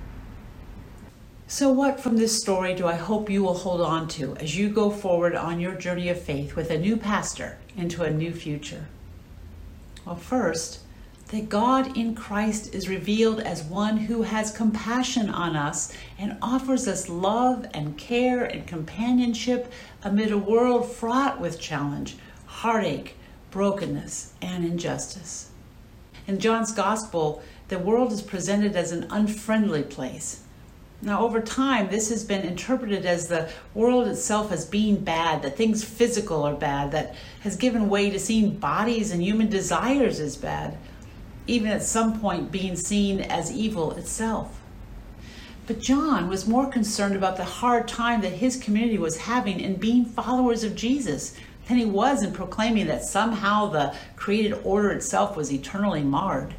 So, 1.51 1.69
what 1.69 1.99
from 1.99 2.15
this 2.15 2.39
story 2.39 2.73
do 2.73 2.87
I 2.87 2.95
hope 2.95 3.29
you 3.29 3.43
will 3.43 3.55
hold 3.55 3.81
on 3.81 4.07
to 4.15 4.37
as 4.37 4.55
you 4.55 4.69
go 4.69 4.89
forward 4.89 5.35
on 5.35 5.59
your 5.59 5.75
journey 5.75 6.07
of 6.07 6.21
faith 6.21 6.55
with 6.55 6.71
a 6.71 6.77
new 6.77 6.95
pastor 6.95 7.57
into 7.75 8.03
a 8.03 8.09
new 8.09 8.31
future? 8.31 8.87
Well, 10.05 10.15
first, 10.15 10.79
that 11.27 11.49
God 11.49 11.97
in 11.97 12.15
Christ 12.15 12.73
is 12.73 12.87
revealed 12.87 13.41
as 13.41 13.63
one 13.63 13.97
who 13.97 14.21
has 14.21 14.49
compassion 14.49 15.29
on 15.29 15.57
us 15.57 15.91
and 16.17 16.37
offers 16.41 16.87
us 16.87 17.09
love 17.09 17.67
and 17.73 17.97
care 17.97 18.45
and 18.45 18.65
companionship 18.65 19.73
amid 20.05 20.31
a 20.31 20.37
world 20.37 20.89
fraught 20.89 21.41
with 21.41 21.59
challenge, 21.59 22.15
heartache, 22.45 23.17
brokenness, 23.49 24.35
and 24.41 24.63
injustice. 24.63 25.51
In 26.27 26.39
John's 26.39 26.71
Gospel, 26.71 27.43
the 27.67 27.77
world 27.77 28.13
is 28.13 28.21
presented 28.21 28.77
as 28.77 28.93
an 28.93 29.05
unfriendly 29.09 29.83
place 29.83 30.40
now, 31.03 31.21
over 31.23 31.41
time, 31.41 31.89
this 31.89 32.09
has 32.09 32.23
been 32.23 32.41
interpreted 32.41 33.07
as 33.07 33.27
the 33.27 33.49
world 33.73 34.07
itself 34.07 34.51
as 34.51 34.65
being 34.65 34.97
bad, 34.97 35.41
that 35.41 35.57
things 35.57 35.83
physical 35.83 36.43
are 36.43 36.53
bad, 36.53 36.91
that 36.91 37.15
has 37.41 37.55
given 37.55 37.89
way 37.89 38.11
to 38.11 38.19
seeing 38.19 38.57
bodies 38.57 39.11
and 39.11 39.23
human 39.23 39.49
desires 39.49 40.19
as 40.19 40.37
bad, 40.37 40.77
even 41.47 41.71
at 41.71 41.81
some 41.81 42.19
point 42.19 42.51
being 42.51 42.75
seen 42.75 43.19
as 43.19 43.51
evil 43.51 43.93
itself. 43.93 44.61
But 45.65 45.79
John 45.79 46.29
was 46.29 46.47
more 46.47 46.69
concerned 46.69 47.15
about 47.15 47.37
the 47.37 47.45
hard 47.45 47.87
time 47.87 48.21
that 48.21 48.33
his 48.33 48.57
community 48.57 48.99
was 48.99 49.17
having 49.17 49.59
in 49.59 49.77
being 49.77 50.05
followers 50.05 50.63
of 50.63 50.75
Jesus 50.75 51.35
than 51.67 51.77
he 51.77 51.85
was 51.85 52.21
in 52.21 52.31
proclaiming 52.31 52.85
that 52.87 53.05
somehow 53.05 53.67
the 53.67 53.95
created 54.15 54.53
order 54.63 54.91
itself 54.91 55.35
was 55.35 55.51
eternally 55.51 56.03
marred. 56.03 56.53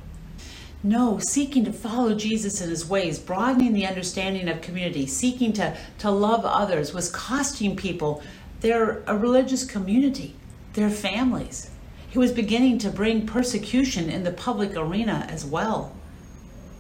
No, 0.84 1.18
seeking 1.20 1.64
to 1.64 1.72
follow 1.72 2.14
Jesus 2.14 2.60
in 2.60 2.68
his 2.68 2.88
ways, 2.88 3.18
broadening 3.18 3.72
the 3.72 3.86
understanding 3.86 4.48
of 4.48 4.60
community, 4.60 5.06
seeking 5.06 5.52
to, 5.54 5.76
to 5.98 6.10
love 6.10 6.44
others 6.44 6.92
was 6.92 7.08
costing 7.10 7.76
people 7.76 8.22
their 8.62 9.02
a 9.06 9.16
religious 9.16 9.64
community, 9.64 10.34
their 10.72 10.90
families. 10.90 11.70
He 12.08 12.18
was 12.18 12.32
beginning 12.32 12.78
to 12.78 12.90
bring 12.90 13.26
persecution 13.26 14.10
in 14.10 14.24
the 14.24 14.32
public 14.32 14.76
arena 14.76 15.26
as 15.28 15.44
well. 15.44 15.94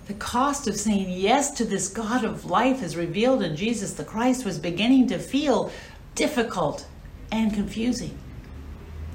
The 0.06 0.14
cost 0.14 0.66
of 0.66 0.76
saying 0.76 1.10
yes 1.10 1.50
to 1.52 1.64
this 1.64 1.88
God 1.88 2.24
of 2.24 2.44
life 2.44 2.82
as 2.82 2.96
revealed 2.96 3.42
in 3.42 3.56
Jesus 3.56 3.92
the 3.92 4.04
Christ 4.04 4.44
was 4.44 4.58
beginning 4.58 5.06
to 5.08 5.18
feel 5.18 5.70
difficult 6.14 6.86
and 7.30 7.54
confusing. 7.54 8.18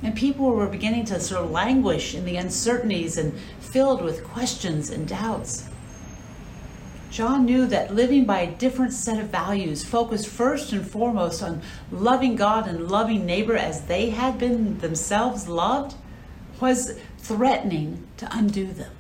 And 0.03 0.15
people 0.15 0.51
were 0.51 0.67
beginning 0.67 1.05
to 1.05 1.19
sort 1.19 1.43
of 1.43 1.51
languish 1.51 2.13
in 2.13 2.25
the 2.25 2.37
uncertainties 2.37 3.17
and 3.17 3.33
filled 3.77 4.01
with 4.01 4.23
questions 4.23 4.89
and 4.89 5.07
doubts. 5.07 5.69
John 7.11 7.45
knew 7.45 7.67
that 7.67 7.93
living 7.93 8.25
by 8.25 8.39
a 8.39 8.51
different 8.55 8.91
set 8.91 9.19
of 9.19 9.29
values, 9.29 9.85
focused 9.85 10.27
first 10.27 10.73
and 10.73 10.83
foremost 10.83 11.43
on 11.43 11.61
loving 11.91 12.35
God 12.35 12.67
and 12.67 12.89
loving 12.89 13.23
neighbor 13.23 13.55
as 13.55 13.83
they 13.83 14.09
had 14.09 14.39
been 14.39 14.79
themselves 14.79 15.47
loved, 15.47 15.93
was 16.59 16.99
threatening 17.19 18.07
to 18.17 18.27
undo 18.35 18.65
them. 18.65 18.91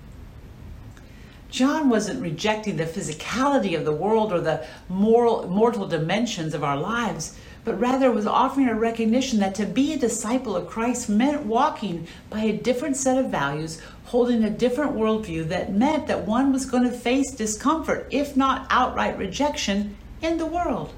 John 1.49 1.89
wasn't 1.89 2.21
rejecting 2.21 2.77
the 2.77 2.85
physicality 2.85 3.75
of 3.75 3.83
the 3.83 3.91
world 3.91 4.31
or 4.31 4.41
the 4.41 4.63
moral, 4.89 5.49
mortal 5.49 5.87
dimensions 5.87 6.53
of 6.53 6.63
our 6.63 6.77
lives, 6.77 7.35
but 7.67 7.81
rather 7.81 8.09
was 8.09 8.25
offering 8.25 8.69
a 8.69 8.73
recognition 8.73 9.39
that 9.39 9.53
to 9.53 9.65
be 9.65 9.91
a 9.91 9.97
disciple 9.97 10.55
of 10.55 10.69
Christ 10.69 11.09
meant 11.09 11.45
walking 11.45 12.07
by 12.29 12.39
a 12.43 12.55
different 12.55 12.95
set 12.95 13.17
of 13.17 13.29
values, 13.29 13.81
holding 14.05 14.41
a 14.45 14.49
different 14.49 14.95
worldview 14.95 15.49
that 15.49 15.73
meant 15.73 16.07
that 16.07 16.25
one 16.25 16.53
was 16.53 16.65
going 16.65 16.83
to 16.83 16.97
face 16.97 17.29
discomfort, 17.31 18.07
if 18.09 18.37
not 18.37 18.67
outright 18.69 19.17
rejection, 19.17 19.97
in 20.21 20.37
the 20.37 20.45
world. 20.45 20.93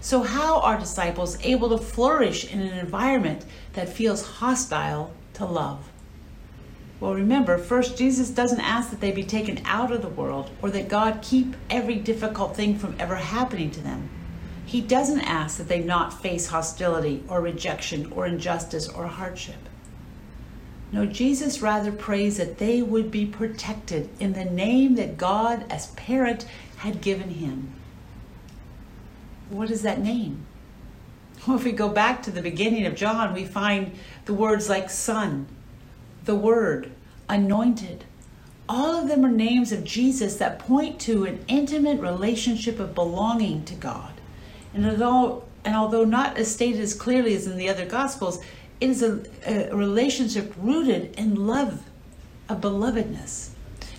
So, 0.00 0.24
how 0.24 0.58
are 0.58 0.76
disciples 0.76 1.38
able 1.44 1.68
to 1.68 1.78
flourish 1.78 2.52
in 2.52 2.60
an 2.60 2.76
environment 2.76 3.44
that 3.74 3.88
feels 3.88 4.26
hostile 4.26 5.12
to 5.34 5.44
love? 5.44 5.88
Well, 6.98 7.14
remember, 7.14 7.58
first, 7.58 7.96
Jesus 7.96 8.28
doesn't 8.30 8.58
ask 8.58 8.90
that 8.90 9.00
they 9.00 9.12
be 9.12 9.22
taken 9.22 9.60
out 9.64 9.92
of 9.92 10.02
the 10.02 10.08
world 10.08 10.50
or 10.62 10.70
that 10.70 10.88
God 10.88 11.22
keep 11.22 11.54
every 11.70 11.94
difficult 11.94 12.56
thing 12.56 12.76
from 12.76 12.96
ever 12.98 13.14
happening 13.14 13.70
to 13.70 13.80
them. 13.80 14.10
He 14.74 14.80
doesn't 14.80 15.20
ask 15.20 15.58
that 15.58 15.68
they 15.68 15.78
not 15.78 16.20
face 16.20 16.48
hostility 16.48 17.22
or 17.28 17.40
rejection 17.40 18.10
or 18.10 18.26
injustice 18.26 18.88
or 18.88 19.06
hardship. 19.06 19.68
No, 20.90 21.06
Jesus 21.06 21.62
rather 21.62 21.92
prays 21.92 22.38
that 22.38 22.58
they 22.58 22.82
would 22.82 23.08
be 23.08 23.24
protected 23.24 24.08
in 24.18 24.32
the 24.32 24.44
name 24.44 24.96
that 24.96 25.16
God, 25.16 25.64
as 25.70 25.92
parent, 25.92 26.44
had 26.78 27.00
given 27.00 27.30
him. 27.30 27.72
What 29.48 29.70
is 29.70 29.82
that 29.82 30.00
name? 30.00 30.44
Well, 31.46 31.56
if 31.56 31.62
we 31.62 31.70
go 31.70 31.88
back 31.88 32.24
to 32.24 32.32
the 32.32 32.42
beginning 32.42 32.84
of 32.84 32.96
John, 32.96 33.32
we 33.32 33.44
find 33.44 33.92
the 34.24 34.34
words 34.34 34.68
like 34.68 34.90
son, 34.90 35.46
the 36.24 36.34
word, 36.34 36.90
anointed. 37.28 38.06
All 38.68 39.00
of 39.00 39.06
them 39.06 39.24
are 39.24 39.30
names 39.30 39.70
of 39.70 39.84
Jesus 39.84 40.34
that 40.38 40.58
point 40.58 40.98
to 41.02 41.26
an 41.26 41.44
intimate 41.46 42.00
relationship 42.00 42.80
of 42.80 42.96
belonging 42.96 43.64
to 43.66 43.76
God. 43.76 44.13
And 44.74 44.86
although, 44.86 45.44
and 45.64 45.74
although 45.74 46.04
not 46.04 46.36
as 46.36 46.52
stated 46.52 46.80
as 46.80 46.94
clearly 46.94 47.34
as 47.34 47.46
in 47.46 47.56
the 47.56 47.68
other 47.68 47.86
Gospels, 47.86 48.42
it 48.80 48.90
is 48.90 49.02
a, 49.02 49.22
a 49.46 49.74
relationship 49.74 50.52
rooted 50.58 51.14
in 51.16 51.46
love, 51.46 51.82
a 52.48 52.56
belovedness. 52.56 53.50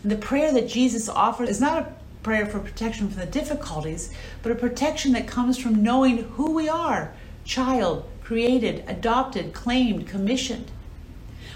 And 0.04 0.12
the 0.12 0.18
prayer 0.18 0.54
that 0.54 0.68
Jesus 0.68 1.10
offers 1.10 1.50
is 1.50 1.62
not 1.62 1.80
a 1.80 1.94
prayer 2.22 2.46
for 2.46 2.60
protection 2.60 3.10
from 3.10 3.20
the 3.20 3.26
difficulties, 3.26 4.14
but 4.44 4.52
a 4.52 4.56
protection 4.56 5.14
that 5.14 5.28
comes 5.28 5.58
from 5.58 5.82
knowing 5.82 6.24
who 6.36 6.52
we 6.52 6.68
are 6.70 7.14
child, 7.46 8.10
created, 8.24 8.84
adopted, 8.88 9.54
claimed, 9.54 10.08
commissioned. 10.08 10.72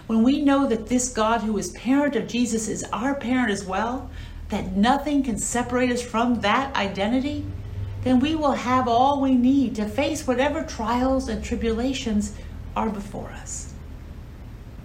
When 0.07 0.23
we 0.23 0.41
know 0.41 0.67
that 0.67 0.87
this 0.87 1.09
God 1.09 1.41
who 1.41 1.57
is 1.57 1.69
parent 1.71 2.15
of 2.15 2.27
Jesus 2.27 2.67
is 2.67 2.83
our 2.93 3.15
parent 3.15 3.51
as 3.51 3.65
well, 3.65 4.09
that 4.49 4.75
nothing 4.75 5.23
can 5.23 5.37
separate 5.37 5.91
us 5.91 6.01
from 6.01 6.41
that 6.41 6.75
identity, 6.75 7.45
then 8.03 8.19
we 8.19 8.35
will 8.35 8.53
have 8.53 8.87
all 8.87 9.21
we 9.21 9.35
need 9.35 9.75
to 9.75 9.87
face 9.87 10.25
whatever 10.25 10.63
trials 10.63 11.27
and 11.27 11.43
tribulations 11.43 12.33
are 12.75 12.89
before 12.89 13.29
us. 13.31 13.73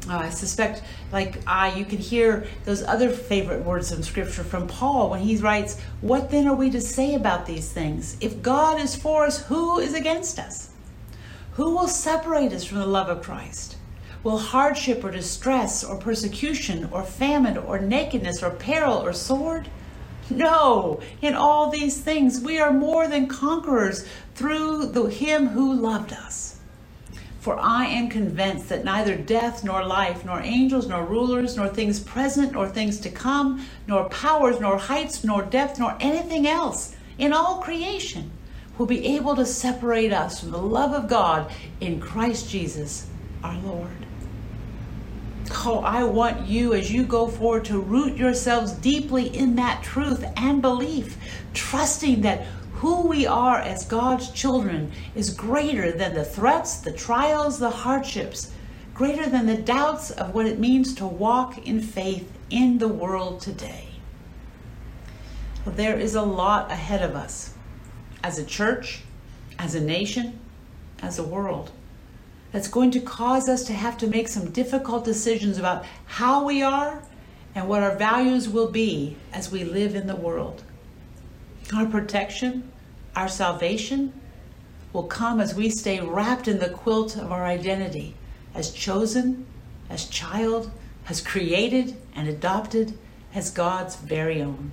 Oh, 0.07 0.19
I 0.19 0.29
suspect, 0.29 0.83
like 1.13 1.41
I, 1.47 1.75
you 1.75 1.87
can 1.87 1.99
hear 1.99 2.47
those 2.65 2.83
other 2.83 3.09
favorite 3.09 3.65
words 3.65 3.91
of 3.91 4.05
Scripture 4.05 4.45
from 4.45 4.67
Paul 4.67 5.11
when 5.11 5.21
he 5.21 5.37
writes, 5.37 5.81
What 6.03 6.31
then 6.31 6.47
are 6.47 6.55
we 6.55 6.69
to 6.71 6.81
say 6.81 7.15
about 7.15 7.47
these 7.47 7.73
things? 7.73 8.19
If 8.21 8.43
God 8.43 8.79
is 8.79 8.95
for 8.95 9.25
us, 9.25 9.47
who 9.47 9.79
is 9.79 9.95
against 9.95 10.39
us? 10.39 10.71
Who 11.53 11.75
will 11.75 11.89
separate 11.89 12.53
us 12.53 12.65
from 12.65 12.79
the 12.79 12.87
love 12.87 13.09
of 13.09 13.23
Christ? 13.23 13.77
Will 14.23 14.39
hardship 14.39 15.05
or 15.05 15.11
distress 15.11 15.83
or 15.83 15.97
persecution 15.97 16.89
or 16.91 17.03
famine 17.03 17.57
or 17.57 17.79
nakedness 17.79 18.43
or 18.43 18.51
peril 18.51 18.99
or 18.99 19.13
sword? 19.13 19.69
No, 20.31 21.01
in 21.21 21.35
all 21.35 21.71
these 21.71 22.01
things 22.01 22.41
we 22.41 22.59
are 22.59 22.73
more 22.73 23.07
than 23.07 23.27
conquerors 23.27 24.07
through 24.35 24.87
the 24.87 25.05
him 25.05 25.49
who 25.49 25.73
loved 25.73 26.13
us. 26.13 26.59
For 27.41 27.59
I 27.59 27.85
am 27.85 28.09
convinced 28.09 28.71
that 28.71 28.85
neither 28.85 29.17
death 29.17 29.65
nor 29.65 29.85
life, 29.85 30.25
nor 30.25 30.41
angels 30.41 30.89
nor 30.89 31.05
rulers, 31.05 31.59
nor 31.59 31.69
things 31.69 32.01
present 32.01 32.53
nor 32.53 32.67
things 32.67 32.99
to 33.01 33.11
come, 33.11 33.67
nor 33.87 34.09
powers, 34.09 34.61
nor 34.61 34.79
heights, 34.79 35.23
nor 35.25 35.43
depth, 35.43 35.79
nor 35.79 35.95
anything 36.01 36.47
else 36.47 36.97
in 37.19 37.35
all 37.35 37.61
creation 37.61 38.31
will 38.79 38.87
be 38.87 39.07
able 39.15 39.37
to 39.37 39.45
separate 39.45 40.13
us 40.13 40.41
from 40.41 40.53
the 40.53 40.59
love 40.59 40.93
of 40.93 41.09
God 41.09 41.53
in 41.81 42.01
Christ 42.01 42.49
Jesus 42.49 43.07
our 43.43 43.59
Lord. 43.59 44.04
Oh, 45.51 45.81
I 45.81 46.05
want 46.05 46.47
you 46.47 46.75
as 46.75 46.93
you 46.93 47.05
go 47.05 47.27
forward 47.27 47.65
to 47.67 47.81
root 47.81 48.17
yourselves 48.17 48.73
deeply 48.73 49.35
in 49.37 49.57
that 49.57 49.83
truth 49.83 50.25
and 50.37 50.63
belief, 50.63 51.17
trusting 51.53 52.23
that 52.23 52.47
who 52.75 53.07
we 53.07 53.27
are 53.27 53.59
as 53.59 53.85
God's 53.85 54.31
children 54.31 54.93
is 55.15 55.31
greater 55.31 55.93
than 55.93 56.15
the 56.15 56.25
threats, 56.25 56.79
the 56.79 56.93
trials, 56.93 57.59
the 57.59 57.71
hardships, 57.71 58.53
greater 58.93 59.29
than 59.29 59.47
the 59.47 59.57
doubts 59.57 60.11
of 60.11 60.35
what 60.35 60.47
it 60.47 60.59
means 60.59 60.95
to 60.95 61.07
walk 61.07 61.67
in 61.67 61.81
faith 61.81 62.31
in 62.51 62.79
the 62.79 62.89
world 62.89 63.41
today. 63.41 63.89
Well, 65.65 65.75
there 65.75 65.99
is 65.99 66.15
a 66.15 66.23
lot 66.23 66.71
ahead 66.71 67.03
of 67.03 67.17
us 67.17 67.55
as 68.23 68.39
a 68.39 68.45
church, 68.45 69.01
as 69.59 69.75
a 69.75 69.81
nation, 69.81 70.39
as 71.03 71.19
a 71.19 71.25
world 71.25 71.71
that's 72.55 72.69
going 72.69 72.93
to 72.93 73.01
cause 73.01 73.49
us 73.49 73.65
to 73.65 73.73
have 73.73 73.99
to 73.99 74.07
make 74.07 74.29
some 74.29 74.49
difficult 74.53 75.05
decisions 75.05 75.59
about 75.59 75.85
how 76.07 76.45
we 76.45 76.63
are 76.63 77.03
and 77.57 77.67
what 77.69 77.83
our 77.83 77.97
values 77.97 78.49
will 78.49 78.71
be 78.71 79.17
as 79.33 79.51
we 79.51 79.65
live 79.65 79.97
in 79.97 80.07
the 80.07 80.15
world. 80.15 80.63
Our 81.75 81.85
protection, 81.85 82.71
our 83.17 83.27
salvation 83.27 84.13
will 84.93 85.03
come 85.03 85.41
as 85.41 85.53
we 85.53 85.69
stay 85.69 85.99
wrapped 85.99 86.47
in 86.47 86.61
the 86.61 86.69
quilt 86.69 87.17
of 87.17 87.33
our 87.33 87.45
identity 87.45 88.15
as 88.55 88.71
chosen, 88.71 89.47
as 89.91 90.05
child, 90.05 90.71
as 91.09 91.21
created 91.21 91.97
and 92.15 92.29
adopted 92.29 92.97
as 93.35 93.51
God's 93.51 93.97
very 93.97 94.41
own. 94.41 94.71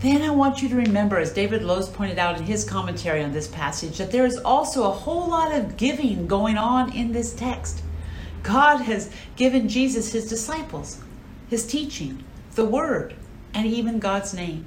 Then 0.00 0.22
I 0.22 0.30
want 0.30 0.62
you 0.62 0.68
to 0.70 0.76
remember, 0.76 1.18
as 1.18 1.32
David 1.32 1.62
Lose 1.62 1.90
pointed 1.90 2.18
out 2.18 2.38
in 2.38 2.44
his 2.44 2.64
commentary 2.64 3.22
on 3.22 3.32
this 3.32 3.48
passage, 3.48 3.98
that 3.98 4.10
there 4.10 4.24
is 4.24 4.38
also 4.38 4.84
a 4.84 4.90
whole 4.90 5.28
lot 5.28 5.52
of 5.52 5.76
giving 5.76 6.26
going 6.26 6.56
on 6.56 6.90
in 6.94 7.12
this 7.12 7.34
text. 7.34 7.82
God 8.42 8.78
has 8.78 9.10
given 9.36 9.68
Jesus 9.68 10.12
his 10.12 10.26
disciples, 10.26 11.02
his 11.50 11.66
teaching, 11.66 12.24
the 12.54 12.64
word, 12.64 13.14
and 13.52 13.66
even 13.66 13.98
God's 13.98 14.32
name. 14.32 14.64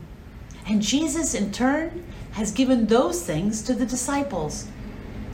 And 0.67 0.83
Jesus, 0.83 1.33
in 1.33 1.51
turn, 1.51 2.05
has 2.33 2.51
given 2.51 2.85
those 2.85 3.23
things 3.23 3.63
to 3.63 3.73
the 3.73 3.87
disciples. 3.87 4.67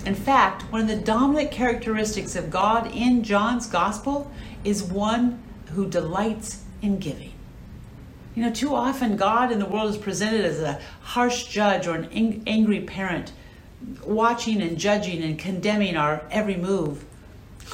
In 0.05 0.15
fact, 0.15 0.61
one 0.71 0.81
of 0.81 0.87
the 0.87 0.95
dominant 0.95 1.51
characteristics 1.51 2.37
of 2.37 2.49
God 2.49 2.89
in 2.95 3.21
John's 3.21 3.67
gospel 3.67 4.31
is 4.63 4.81
one 4.81 5.43
who 5.73 5.89
delights 5.89 6.63
in 6.81 6.99
giving. 6.99 7.28
You 8.39 8.45
know, 8.45 8.51
too 8.53 8.73
often 8.73 9.17
God 9.17 9.51
in 9.51 9.59
the 9.59 9.65
world 9.65 9.89
is 9.89 9.97
presented 9.97 10.45
as 10.45 10.61
a 10.61 10.79
harsh 11.01 11.47
judge 11.47 11.87
or 11.87 11.95
an 11.95 12.41
angry 12.47 12.79
parent, 12.79 13.33
watching 14.05 14.61
and 14.61 14.77
judging 14.77 15.21
and 15.21 15.37
condemning 15.37 15.97
our 15.97 16.23
every 16.31 16.55
move. 16.55 17.03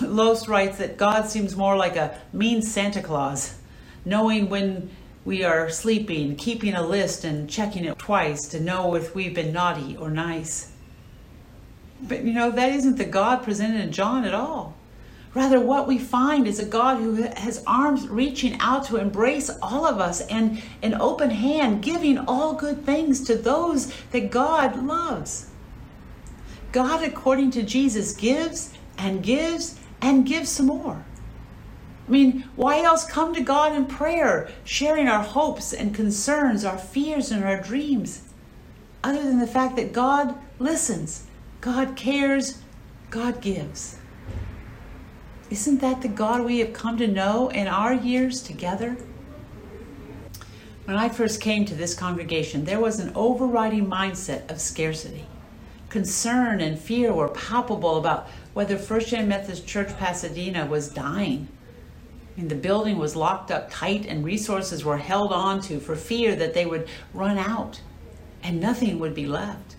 Lose 0.01 0.47
writes 0.47 0.79
that 0.79 0.97
God 0.97 1.29
seems 1.29 1.55
more 1.55 1.77
like 1.77 1.95
a 1.95 2.19
mean 2.33 2.63
Santa 2.63 3.03
Claus, 3.03 3.59
knowing 4.05 4.49
when 4.49 4.89
we 5.23 5.43
are 5.43 5.69
sleeping, 5.69 6.35
keeping 6.35 6.73
a 6.73 6.81
list 6.81 7.25
and 7.25 7.47
checking 7.47 7.85
it 7.85 7.99
twice 7.99 8.47
to 8.47 8.59
know 8.59 8.95
if 8.95 9.13
we've 9.13 9.35
been 9.35 9.53
naughty 9.53 9.95
or 9.95 10.09
nice. 10.09 10.71
But 12.01 12.23
you 12.23 12.33
know, 12.33 12.49
that 12.49 12.73
isn't 12.73 12.97
the 12.97 13.05
God 13.05 13.43
presented 13.43 13.81
in 13.81 13.91
John 13.91 14.25
at 14.25 14.33
all. 14.33 14.75
Rather, 15.35 15.59
what 15.59 15.85
we 15.85 15.99
find 15.99 16.47
is 16.47 16.59
a 16.59 16.65
God 16.65 16.95
who 16.95 17.23
has 17.23 17.61
arms 17.67 18.07
reaching 18.07 18.57
out 18.61 18.85
to 18.85 18.95
embrace 18.95 19.49
all 19.61 19.85
of 19.85 19.99
us 19.99 20.21
and 20.21 20.63
an 20.81 20.93
open 20.93 21.29
hand 21.29 21.83
giving 21.83 22.17
all 22.17 22.53
good 22.53 22.85
things 22.85 23.21
to 23.25 23.35
those 23.35 23.93
that 24.11 24.31
God 24.31 24.81
loves. 24.81 25.49
God, 26.71 27.03
according 27.03 27.51
to 27.51 27.63
Jesus, 27.63 28.13
gives 28.13 28.73
and 28.97 29.21
gives 29.21 29.77
and 30.01 30.25
gives 30.25 30.49
some 30.49 30.67
more. 30.67 31.05
I 32.07 32.11
mean, 32.11 32.45
why 32.55 32.81
else 32.81 33.05
come 33.05 33.33
to 33.33 33.41
God 33.41 33.75
in 33.75 33.87
prayer, 33.87 34.49
sharing 34.63 35.09
our 35.09 35.23
hopes 35.23 35.73
and 35.73 35.93
concerns, 35.93 36.63
our 36.63 36.77
fears 36.77 37.31
and 37.31 37.43
our 37.43 37.59
dreams, 37.61 38.21
other 39.03 39.21
than 39.21 39.39
the 39.39 39.47
fact 39.47 39.75
that 39.75 39.91
God 39.91 40.35
listens, 40.59 41.25
God 41.59 41.97
cares, 41.97 42.59
God 43.09 43.41
gives. 43.41 43.97
Isn't 45.51 45.79
that 45.81 46.01
the 46.01 46.07
God 46.07 46.43
we 46.43 46.59
have 46.59 46.73
come 46.73 46.97
to 46.97 47.07
know 47.07 47.49
in 47.49 47.67
our 47.67 47.93
years 47.93 48.41
together? 48.41 48.97
When 50.85 50.97
I 50.97 51.09
first 51.09 51.39
came 51.39 51.65
to 51.65 51.75
this 51.75 51.93
congregation, 51.93 52.65
there 52.65 52.79
was 52.79 52.99
an 52.99 53.11
overriding 53.15 53.85
mindset 53.85 54.49
of 54.49 54.59
scarcity. 54.59 55.27
Concern 55.89 56.61
and 56.61 56.79
fear 56.79 57.13
were 57.13 57.29
palpable 57.29 57.97
about 57.97 58.27
whether 58.53 58.77
First 58.77 59.11
United 59.11 59.29
Methodist 59.29 59.67
Church 59.67 59.95
Pasadena 59.97 60.65
was 60.65 60.89
dying. 60.89 61.47
I 62.35 62.39
mean, 62.39 62.47
the 62.47 62.55
building 62.55 62.97
was 62.97 63.15
locked 63.15 63.51
up 63.51 63.69
tight 63.69 64.07
and 64.07 64.25
resources 64.25 64.83
were 64.83 64.97
held 64.97 65.31
on 65.31 65.61
to 65.61 65.79
for 65.79 65.95
fear 65.95 66.35
that 66.35 66.53
they 66.53 66.65
would 66.65 66.87
run 67.13 67.37
out 67.37 67.81
and 68.43 68.59
nothing 68.59 68.99
would 68.99 69.13
be 69.13 69.27
left. 69.27 69.74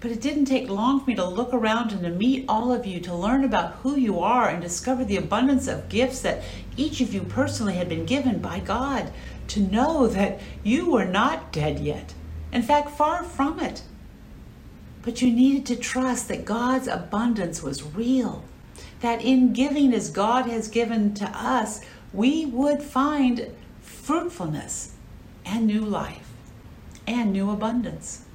But 0.00 0.10
it 0.10 0.20
didn't 0.20 0.44
take 0.44 0.68
long 0.68 1.00
for 1.00 1.10
me 1.10 1.16
to 1.16 1.24
look 1.24 1.54
around 1.54 1.92
and 1.92 2.02
to 2.02 2.10
meet 2.10 2.44
all 2.48 2.70
of 2.70 2.84
you, 2.84 3.00
to 3.00 3.14
learn 3.14 3.44
about 3.44 3.76
who 3.76 3.96
you 3.96 4.20
are 4.20 4.48
and 4.48 4.60
discover 4.60 5.04
the 5.04 5.16
abundance 5.16 5.68
of 5.68 5.88
gifts 5.88 6.20
that 6.20 6.42
each 6.76 7.00
of 7.00 7.14
you 7.14 7.22
personally 7.22 7.74
had 7.74 7.88
been 7.88 8.04
given 8.04 8.38
by 8.38 8.60
God, 8.60 9.10
to 9.48 9.60
know 9.60 10.06
that 10.08 10.40
you 10.62 10.90
were 10.90 11.06
not 11.06 11.50
dead 11.50 11.78
yet. 11.78 12.12
In 12.52 12.62
fact, 12.62 12.90
far 12.90 13.24
from 13.24 13.58
it. 13.58 13.82
But 15.02 15.22
you 15.22 15.32
needed 15.32 15.64
to 15.66 15.76
trust 15.76 16.28
that 16.28 16.44
God's 16.44 16.88
abundance 16.88 17.62
was 17.62 17.82
real, 17.82 18.44
that 19.00 19.22
in 19.22 19.52
giving 19.52 19.94
as 19.94 20.10
God 20.10 20.46
has 20.46 20.68
given 20.68 21.14
to 21.14 21.24
us, 21.26 21.80
we 22.12 22.44
would 22.44 22.82
find 22.82 23.50
fruitfulness 23.80 24.92
and 25.44 25.66
new 25.66 25.80
life 25.80 26.28
and 27.06 27.32
new 27.32 27.50
abundance. 27.50 28.25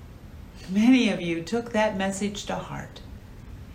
Many 0.72 1.10
of 1.10 1.20
you 1.20 1.44
took 1.44 1.74
that 1.74 1.98
message 1.98 2.46
to 2.46 2.56
heart. 2.56 3.02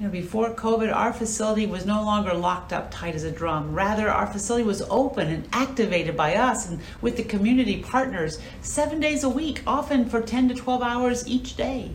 You 0.01 0.07
know, 0.07 0.13
before 0.13 0.55
COVID, 0.55 0.95
our 0.95 1.13
facility 1.13 1.67
was 1.67 1.85
no 1.85 2.03
longer 2.03 2.33
locked 2.33 2.73
up 2.73 2.91
tight 2.91 3.15
as 3.15 3.23
a 3.23 3.31
drum. 3.31 3.75
Rather, 3.75 4.09
our 4.09 4.27
facility 4.27 4.65
was 4.65 4.81
open 4.89 5.29
and 5.29 5.47
activated 5.53 6.17
by 6.17 6.37
us 6.37 6.67
and 6.67 6.81
with 7.03 7.19
the 7.19 7.23
community 7.23 7.83
partners 7.83 8.39
seven 8.63 8.99
days 8.99 9.23
a 9.23 9.29
week, 9.29 9.61
often 9.67 10.09
for 10.09 10.23
10 10.23 10.49
to 10.49 10.55
12 10.55 10.83
hours 10.83 11.29
each 11.29 11.55
day. 11.55 11.91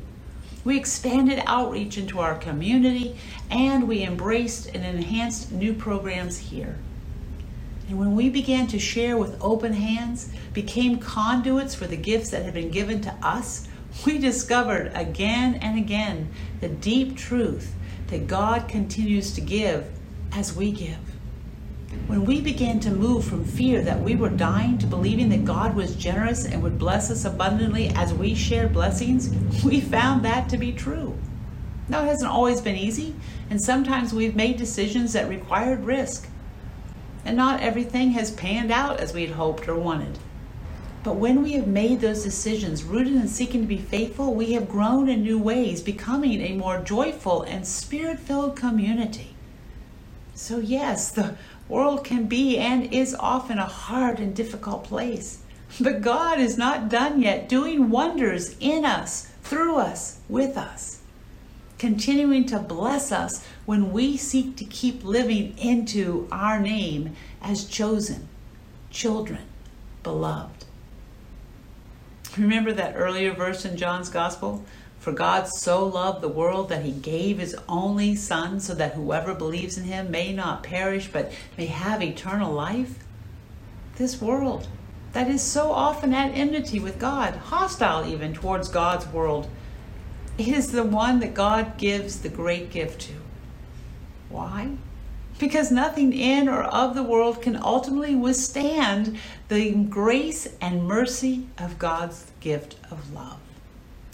We 0.64 0.78
expanded 0.78 1.42
outreach 1.48 1.98
into 1.98 2.20
our 2.20 2.36
community 2.36 3.16
and 3.50 3.88
we 3.88 4.04
embraced 4.04 4.68
and 4.68 4.86
enhanced 4.86 5.52
new 5.52 5.74
programs 5.74 6.38
here. 6.38 6.78
And 7.90 7.98
when 7.98 8.16
we 8.16 8.30
began 8.30 8.68
to 8.68 8.78
share 8.78 9.18
with 9.18 9.42
open 9.42 9.74
hands, 9.74 10.32
became 10.54 11.00
conduits 11.00 11.74
for 11.74 11.88
the 11.88 11.98
gifts 11.98 12.30
that 12.30 12.46
had 12.46 12.54
been 12.54 12.70
given 12.70 13.02
to 13.02 13.16
us, 13.24 13.68
we 14.06 14.17
discovered 14.17 14.91
again 14.95 15.56
and 15.56 15.77
again 15.77 16.30
the 16.60 16.69
deep 16.69 17.15
truth 17.17 17.73
that 18.08 18.27
God 18.27 18.67
continues 18.67 19.34
to 19.34 19.41
give 19.41 19.88
as 20.34 20.56
we 20.56 20.71
give. 20.71 20.97
When 22.08 22.25
we 22.25 22.41
began 22.41 22.80
to 22.82 22.91
move 22.91 23.25
from 23.25 23.43
fear 23.43 23.82
that 23.82 23.99
we 24.01 24.15
were 24.15 24.30
dying 24.30 24.77
to 24.80 24.88
believing 24.88 25.30
that 25.30 25.45
God 25.45 25.75
was 25.75 25.95
generous 25.95 26.45
and 26.45 26.63
would 26.63 26.80
bless 26.80 27.12
us 27.12 27.25
abundantly 27.25 27.89
as 27.89 28.13
we 28.13 28.34
shared 28.34 28.73
blessings, 28.73 29.30
we 29.63 29.82
found 29.82 30.23
that 30.23 30.47
to 30.49 30.58
be 30.58 30.71
true. 30.71 31.17
Now, 31.89 32.04
it 32.04 32.08
hasn't 32.08 32.32
always 32.32 32.62
been 32.62 32.77
easy, 32.77 33.13
and 33.49 33.62
sometimes 33.62 34.13
we've 34.13 34.36
made 34.36 34.56
decisions 34.56 35.12
that 35.13 35.27
required 35.27 35.84
risk. 35.84 36.30
And 37.25 37.36
not 37.36 37.62
everything 37.62 38.12
has 38.12 38.32
panned 38.32 38.71
out 38.71 38.99
as 38.99 39.13
we 39.13 39.25
had 39.25 39.36
hoped 39.36 39.67
or 39.67 39.75
wanted. 39.75 40.17
But 41.04 41.16
when 41.16 41.42
we 41.42 41.54
have 41.54 41.66
made 41.66 42.00
those 42.00 42.24
decisions, 42.24 42.84
rooted 42.84 43.14
in 43.14 43.28
seeking 43.28 43.62
to 43.62 43.68
be 43.68 43.78
faithful, 43.78 44.36
we 44.36 44.54
have 44.54 44.70
grown 44.70 45.10
in 45.10 45.24
new 45.24 45.40
ways, 45.40 45.82
becoming 45.82 46.42
a 46.42 46.54
more 46.54 46.80
joyful 46.80 47.42
and 47.42 47.66
spirit 47.66 48.20
filled 48.20 48.56
community. 48.56 49.36
So, 50.36 50.60
yes, 50.60 51.10
the 51.10 51.36
world 51.68 52.04
can 52.04 52.26
be 52.26 52.58
and 52.58 52.94
is 52.94 53.16
often 53.16 53.58
a 53.58 53.66
hard 53.66 54.20
and 54.20 54.36
difficult 54.36 54.84
place. 54.84 55.40
But 55.80 56.02
God 56.02 56.40
is 56.40 56.58
not 56.58 56.90
done 56.90 57.22
yet, 57.22 57.50
doing 57.50 57.90
wonders 57.90 58.56
in 58.60 58.86
us, 58.86 59.30
through 59.42 59.78
us, 59.78 60.20
with 60.30 60.56
us, 60.58 61.00
continuing 61.80 62.46
to 62.48 62.60
bless 62.60 63.12
us 63.12 63.44
when 63.66 63.92
we 63.92 64.18
seek 64.18 64.56
to 64.58 64.66
keep 64.66 65.04
living 65.04 65.58
into 65.58 66.28
our 66.32 66.60
name 66.60 67.16
as 67.42 67.66
chosen, 67.66 68.28
children, 68.92 69.42
beloved. 70.04 70.61
Remember 72.38 72.72
that 72.74 72.96
earlier 72.96 73.34
verse 73.34 73.65
in 73.65 73.78
John's 73.78 74.10
Gospel? 74.10 74.63
For 75.00 75.12
God 75.12 75.48
so 75.48 75.86
loved 75.86 76.22
the 76.22 76.30
world 76.30 76.70
that 76.70 76.86
he 76.86 76.91
gave 76.91 77.39
his 77.39 77.56
only 77.67 78.15
Son 78.15 78.60
so 78.60 78.74
that 78.76 78.94
whoever 78.94 79.34
believes 79.34 79.78
in 79.78 79.86
him 79.86 80.12
may 80.12 80.32
not 80.32 80.63
perish 80.63 81.10
but 81.12 81.32
may 81.58 81.65
have 81.65 82.04
eternal 82.04 82.54
life? 82.54 83.00
This 83.98 84.22
world 84.22 84.67
that 85.13 85.28
is 85.28 85.41
so 85.41 85.72
often 85.72 86.13
at 86.13 86.38
enmity 86.38 86.80
with 86.80 87.00
God, 87.00 87.36
hostile 87.36 88.08
even 88.08 88.34
towards 88.34 88.70
God's 88.70 89.08
world, 89.08 89.50
is 90.38 90.72
the 90.72 90.84
one 90.84 91.20
that 91.20 91.34
God 91.34 91.78
gives 91.78 92.22
the 92.22 92.30
great 92.30 92.72
gift 92.72 93.02
to. 93.02 93.13
Why? 94.30 94.78
Because 95.41 95.71
nothing 95.71 96.13
in 96.13 96.47
or 96.47 96.63
of 96.63 96.93
the 96.93 97.01
world 97.01 97.41
can 97.41 97.58
ultimately 97.58 98.13
withstand 98.13 99.17
the 99.49 99.71
grace 99.71 100.47
and 100.62 100.86
mercy 100.86 101.47
of 101.58 101.80
God's 101.80 102.32
gift 102.39 102.75
of 102.91 103.12
love. 103.12 103.39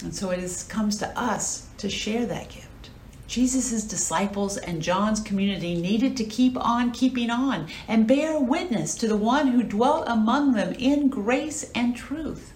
And 0.01 0.15
so 0.15 0.29
it 0.29 0.39
is, 0.39 0.63
comes 0.63 0.97
to 0.99 1.19
us 1.19 1.67
to 1.79 1.89
share 1.89 2.25
that 2.27 2.47
gift. 2.47 2.89
Jesus' 3.27 3.83
disciples 3.83 4.55
and 4.55 4.81
John's 4.81 5.19
community 5.19 5.75
needed 5.75 6.15
to 6.15 6.23
keep 6.23 6.55
on 6.57 6.91
keeping 6.91 7.29
on 7.29 7.67
and 7.89 8.07
bear 8.07 8.39
witness 8.39 8.95
to 8.95 9.07
the 9.07 9.17
one 9.17 9.47
who 9.47 9.63
dwelt 9.63 10.05
among 10.07 10.53
them 10.53 10.73
in 10.79 11.09
grace 11.09 11.69
and 11.75 11.93
truth. 11.93 12.53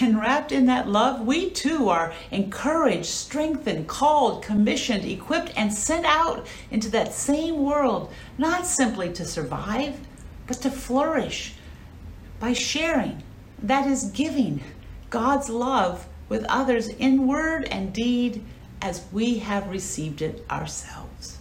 And 0.00 0.20
wrapped 0.20 0.52
in 0.52 0.66
that 0.66 0.88
love, 0.88 1.26
we 1.26 1.50
too 1.50 1.88
are 1.88 2.12
encouraged, 2.30 3.06
strengthened, 3.06 3.88
called, 3.88 4.42
commissioned, 4.42 5.04
equipped, 5.04 5.52
and 5.56 5.72
sent 5.72 6.06
out 6.06 6.46
into 6.70 6.88
that 6.90 7.12
same 7.12 7.64
world, 7.64 8.12
not 8.38 8.66
simply 8.66 9.12
to 9.12 9.24
survive, 9.24 9.98
but 10.46 10.58
to 10.58 10.70
flourish 10.70 11.54
by 12.38 12.52
sharing, 12.52 13.22
that 13.62 13.86
is, 13.86 14.04
giving 14.04 14.62
God's 15.10 15.50
love 15.50 16.06
with 16.28 16.44
others 16.44 16.88
in 16.88 17.26
word 17.26 17.64
and 17.64 17.92
deed 17.92 18.44
as 18.80 19.04
we 19.12 19.38
have 19.40 19.68
received 19.68 20.22
it 20.22 20.44
ourselves. 20.50 21.38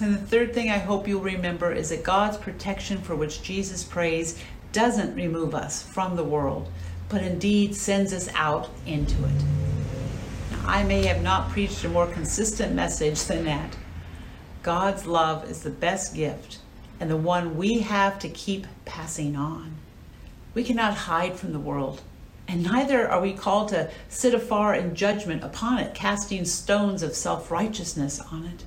And 0.00 0.12
the 0.12 0.18
third 0.18 0.54
thing 0.54 0.70
I 0.70 0.78
hope 0.78 1.06
you'll 1.06 1.20
remember 1.20 1.72
is 1.72 1.90
that 1.90 2.02
God's 2.02 2.36
protection 2.36 2.98
for 2.98 3.14
which 3.14 3.42
Jesus 3.42 3.84
prays 3.84 4.42
doesn't 4.72 5.14
remove 5.14 5.54
us 5.54 5.82
from 5.82 6.16
the 6.16 6.24
world 6.24 6.68
but 7.08 7.22
indeed 7.22 7.74
sends 7.74 8.12
us 8.12 8.28
out 8.34 8.70
into 8.86 9.22
it. 9.24 9.44
Now, 10.50 10.62
I 10.66 10.84
may 10.84 11.06
have 11.06 11.22
not 11.22 11.50
preached 11.50 11.84
a 11.84 11.88
more 11.88 12.06
consistent 12.06 12.74
message 12.74 13.22
than 13.24 13.44
that. 13.44 13.76
God's 14.62 15.06
love 15.06 15.50
is 15.50 15.62
the 15.62 15.70
best 15.70 16.14
gift 16.14 16.58
and 17.00 17.10
the 17.10 17.16
one 17.16 17.56
we 17.56 17.80
have 17.80 18.18
to 18.20 18.28
keep 18.28 18.66
passing 18.84 19.36
on. 19.36 19.74
We 20.54 20.64
cannot 20.64 20.94
hide 20.94 21.34
from 21.34 21.52
the 21.52 21.58
world, 21.58 22.00
and 22.46 22.62
neither 22.62 23.08
are 23.08 23.20
we 23.20 23.32
called 23.32 23.68
to 23.70 23.90
sit 24.08 24.34
afar 24.34 24.74
in 24.74 24.94
judgment 24.94 25.42
upon 25.42 25.78
it, 25.78 25.94
casting 25.94 26.44
stones 26.44 27.02
of 27.02 27.14
self 27.14 27.50
righteousness 27.50 28.20
on 28.20 28.46
it. 28.46 28.64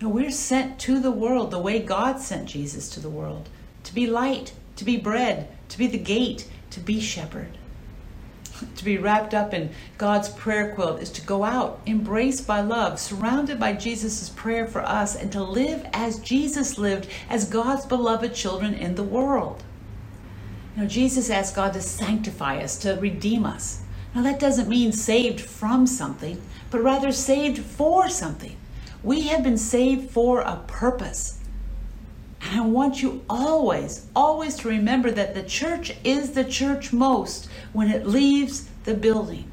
No, 0.00 0.08
we're 0.08 0.30
sent 0.30 0.78
to 0.80 0.98
the 0.98 1.12
world 1.12 1.50
the 1.50 1.58
way 1.58 1.78
God 1.78 2.20
sent 2.20 2.48
Jesus 2.48 2.88
to 2.90 3.00
the 3.00 3.08
world 3.08 3.48
to 3.84 3.94
be 3.94 4.06
light, 4.06 4.52
to 4.76 4.84
be 4.84 4.96
bread, 4.96 5.48
to 5.68 5.78
be 5.78 5.86
the 5.86 5.98
gate, 5.98 6.48
to 6.70 6.80
be 6.80 7.00
shepherd. 7.00 7.56
To 8.76 8.84
be 8.84 8.98
wrapped 8.98 9.34
up 9.34 9.54
in 9.54 9.70
God's 9.98 10.28
prayer 10.28 10.74
quilt 10.74 11.00
is 11.00 11.10
to 11.10 11.22
go 11.22 11.44
out, 11.44 11.80
embraced 11.86 12.46
by 12.46 12.60
love, 12.60 12.98
surrounded 12.98 13.58
by 13.60 13.72
Jesus' 13.72 14.28
prayer 14.30 14.66
for 14.66 14.82
us, 14.82 15.14
and 15.16 15.30
to 15.32 15.42
live 15.42 15.86
as 15.92 16.18
Jesus 16.18 16.78
lived 16.78 17.08
as 17.28 17.48
God's 17.48 17.86
beloved 17.86 18.34
children 18.34 18.74
in 18.74 18.94
the 18.94 19.02
world. 19.02 19.62
You 20.76 20.82
know, 20.82 20.88
Jesus 20.88 21.30
asked 21.30 21.54
God 21.54 21.72
to 21.74 21.80
sanctify 21.80 22.58
us, 22.58 22.76
to 22.78 22.94
redeem 22.94 23.44
us. 23.46 23.82
Now, 24.14 24.22
that 24.22 24.40
doesn't 24.40 24.68
mean 24.68 24.92
saved 24.92 25.40
from 25.40 25.86
something, 25.86 26.40
but 26.70 26.82
rather 26.82 27.12
saved 27.12 27.58
for 27.58 28.08
something. 28.08 28.56
We 29.02 29.22
have 29.22 29.42
been 29.42 29.58
saved 29.58 30.10
for 30.10 30.40
a 30.40 30.62
purpose. 30.66 31.38
And 32.40 32.60
I 32.60 32.64
want 32.64 33.02
you 33.02 33.24
always, 33.28 34.06
always 34.14 34.56
to 34.56 34.68
remember 34.68 35.10
that 35.10 35.34
the 35.34 35.42
church 35.42 35.94
is 36.04 36.32
the 36.32 36.44
church 36.44 36.92
most 36.92 37.48
when 37.74 37.90
it 37.90 38.06
leaves 38.06 38.70
the 38.84 38.94
building. 38.94 39.50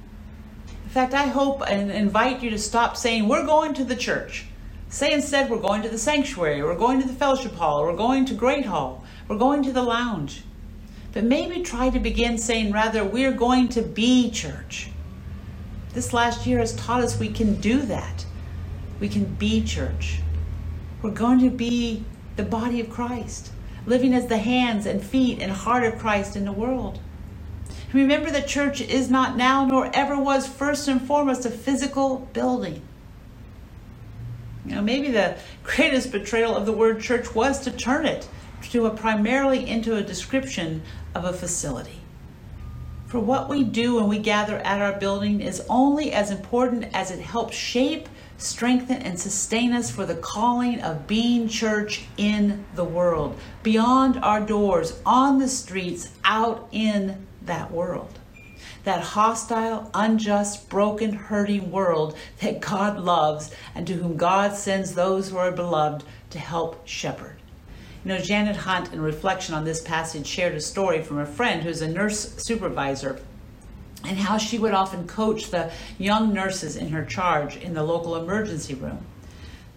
In 0.86 0.90
fact, 0.90 1.14
I 1.14 1.28
hope 1.28 1.62
and 1.68 1.92
invite 1.92 2.42
you 2.42 2.50
to 2.52 2.58
stop 2.58 2.96
saying, 2.96 3.28
We're 3.28 3.46
going 3.46 3.74
to 3.74 3.84
the 3.84 3.96
church. 3.96 4.46
Say 4.90 5.12
instead, 5.12 5.50
We're 5.50 5.60
going 5.60 5.82
to 5.82 5.90
the 5.90 5.98
sanctuary, 5.98 6.64
we're 6.64 6.78
going 6.78 7.02
to 7.02 7.08
the 7.08 7.14
fellowship 7.14 7.56
hall, 7.56 7.84
we're 7.84 7.98
going 7.98 8.26
to 8.26 8.34
Great 8.34 8.66
Hall, 8.66 9.04
we're 9.28 9.38
going 9.38 9.64
to 9.64 9.74
the 9.74 9.82
lounge. 9.82 10.44
But 11.14 11.26
maybe 11.26 11.62
try 11.62 11.90
to 11.90 12.00
begin 12.00 12.38
saying, 12.38 12.72
rather, 12.72 13.04
We're 13.04 13.34
going 13.34 13.68
to 13.70 13.82
be 13.82 14.30
church. 14.32 14.90
This 15.94 16.14
last 16.14 16.46
year 16.46 16.60
has 16.60 16.74
taught 16.76 17.02
us 17.02 17.20
we 17.20 17.30
can 17.30 17.56
do 17.56 17.82
that. 17.84 18.26
We 19.00 19.10
can 19.10 19.26
be 19.26 19.64
church. 19.64 20.20
We're 21.02 21.12
going 21.12 21.40
to 21.40 21.50
be 21.50 22.06
the 22.36 22.44
body 22.44 22.80
of 22.80 22.90
Christ, 22.90 23.52
living 23.86 24.14
as 24.14 24.28
the 24.28 24.38
hands 24.38 24.86
and 24.86 25.04
feet 25.04 25.40
and 25.42 25.52
heart 25.52 25.84
of 25.84 25.98
Christ 25.98 26.36
in 26.36 26.46
the 26.46 26.52
world. 26.52 27.00
Remember, 27.94 28.32
the 28.32 28.42
church 28.42 28.80
is 28.80 29.10
not 29.10 29.36
now 29.36 29.66
nor 29.66 29.90
ever 29.94 30.18
was 30.18 30.48
first 30.48 30.88
and 30.88 31.02
foremost 31.02 31.46
a 31.46 31.50
physical 31.50 32.30
building. 32.34 32.82
You 34.66 34.76
know, 34.76 34.82
maybe 34.82 35.12
the 35.12 35.38
greatest 35.64 36.12
betrayal 36.12 36.56
of 36.56 36.66
the 36.66 36.72
word 36.72 37.02
church 37.02 37.36
was 37.36 37.60
to 37.62 37.72
turn 37.72 38.06
it 38.06 38.28
to 38.70 38.86
a 38.86 38.92
primarily 38.92 39.68
into 39.68 39.96
a 39.96 40.02
description 40.02 40.84
of 41.14 41.26
a 41.26 41.34
facility. 41.34 42.00
For 43.08 43.20
what 43.20 43.50
we 43.50 43.66
do 43.66 43.96
when 43.96 44.08
we 44.08 44.20
gather 44.20 44.60
at 44.60 44.82
our 44.82 44.98
building 44.98 45.42
is 45.42 45.62
only 45.68 46.14
as 46.14 46.32
important 46.32 46.86
as 46.94 47.12
it 47.12 47.20
helps 47.20 47.58
shape, 47.58 48.08
strengthen, 48.38 49.02
and 49.02 49.20
sustain 49.20 49.74
us 49.74 49.92
for 49.92 50.06
the 50.06 50.16
calling 50.16 50.80
of 50.80 51.08
being 51.08 51.50
church 51.50 52.06
in 52.16 52.64
the 52.76 52.86
world, 52.86 53.38
beyond 53.64 54.16
our 54.24 54.40
doors, 54.40 55.02
on 55.06 55.40
the 55.40 55.50
streets, 55.50 56.08
out 56.24 56.70
in 56.72 57.28
that 57.46 57.72
world. 57.72 58.20
That 58.84 59.02
hostile, 59.02 59.90
unjust, 59.94 60.70
broken, 60.70 61.14
hurting 61.14 61.72
world 61.72 62.18
that 62.42 62.62
God 62.62 63.00
loves 63.00 63.52
and 63.76 63.86
to 63.88 63.94
whom 63.94 64.18
God 64.18 64.56
sends 64.56 64.94
those 64.94 65.30
who 65.30 65.38
are 65.38 65.52
beloved 65.52 66.04
to 66.32 66.40
help 66.40 66.88
shepherd. 66.88 67.38
You 68.04 68.10
know, 68.10 68.18
Janet 68.18 68.56
Hunt, 68.56 68.94
in 68.94 69.02
reflection 69.02 69.54
on 69.54 69.64
this 69.64 69.82
passage, 69.82 70.26
shared 70.26 70.56
a 70.56 70.62
story 70.62 71.04
from 71.04 71.20
a 71.20 71.26
friend 71.26 71.62
who's 71.62 71.82
a 71.82 71.88
nurse 71.88 72.34
supervisor 72.38 73.20
and 74.04 74.18
how 74.18 74.38
she 74.38 74.58
would 74.58 74.74
often 74.74 75.08
coach 75.08 75.52
the 75.52 75.72
young 76.00 76.34
nurses 76.34 76.76
in 76.76 76.90
her 76.90 77.06
charge 77.06 77.58
in 77.58 77.76
the 77.76 77.84
local 77.84 78.16
emergency 78.16 78.74
room. 78.74 79.06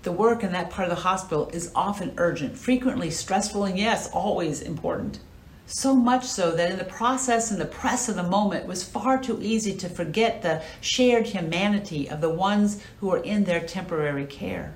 The 0.03 0.13
work 0.13 0.43
in 0.43 0.53
that 0.53 0.71
part 0.71 0.89
of 0.89 0.97
the 0.97 1.03
hospital 1.03 1.49
is 1.53 1.71
often 1.75 2.15
urgent, 2.17 2.57
frequently 2.57 3.11
stressful, 3.11 3.65
and 3.65 3.79
yes, 3.79 4.11
always 4.11 4.61
important. 4.61 5.19
So 5.67 5.95
much 5.95 6.27
so 6.27 6.51
that 6.53 6.71
in 6.71 6.79
the 6.79 6.85
process 6.85 7.51
and 7.51 7.61
the 7.61 7.65
press 7.65 8.09
of 8.09 8.17
the 8.17 8.23
moment, 8.23 8.65
it 8.65 8.69
was 8.69 8.85
far 8.85 9.19
too 9.19 9.39
easy 9.41 9.75
to 9.77 9.89
forget 9.89 10.43
the 10.43 10.63
shared 10.81 11.27
humanity 11.27 12.09
of 12.09 12.21
the 12.21 12.29
ones 12.29 12.83
who 13.01 13.09
were 13.09 13.23
in 13.23 13.45
their 13.45 13.61
temporary 13.61 14.27
care. 14.27 14.75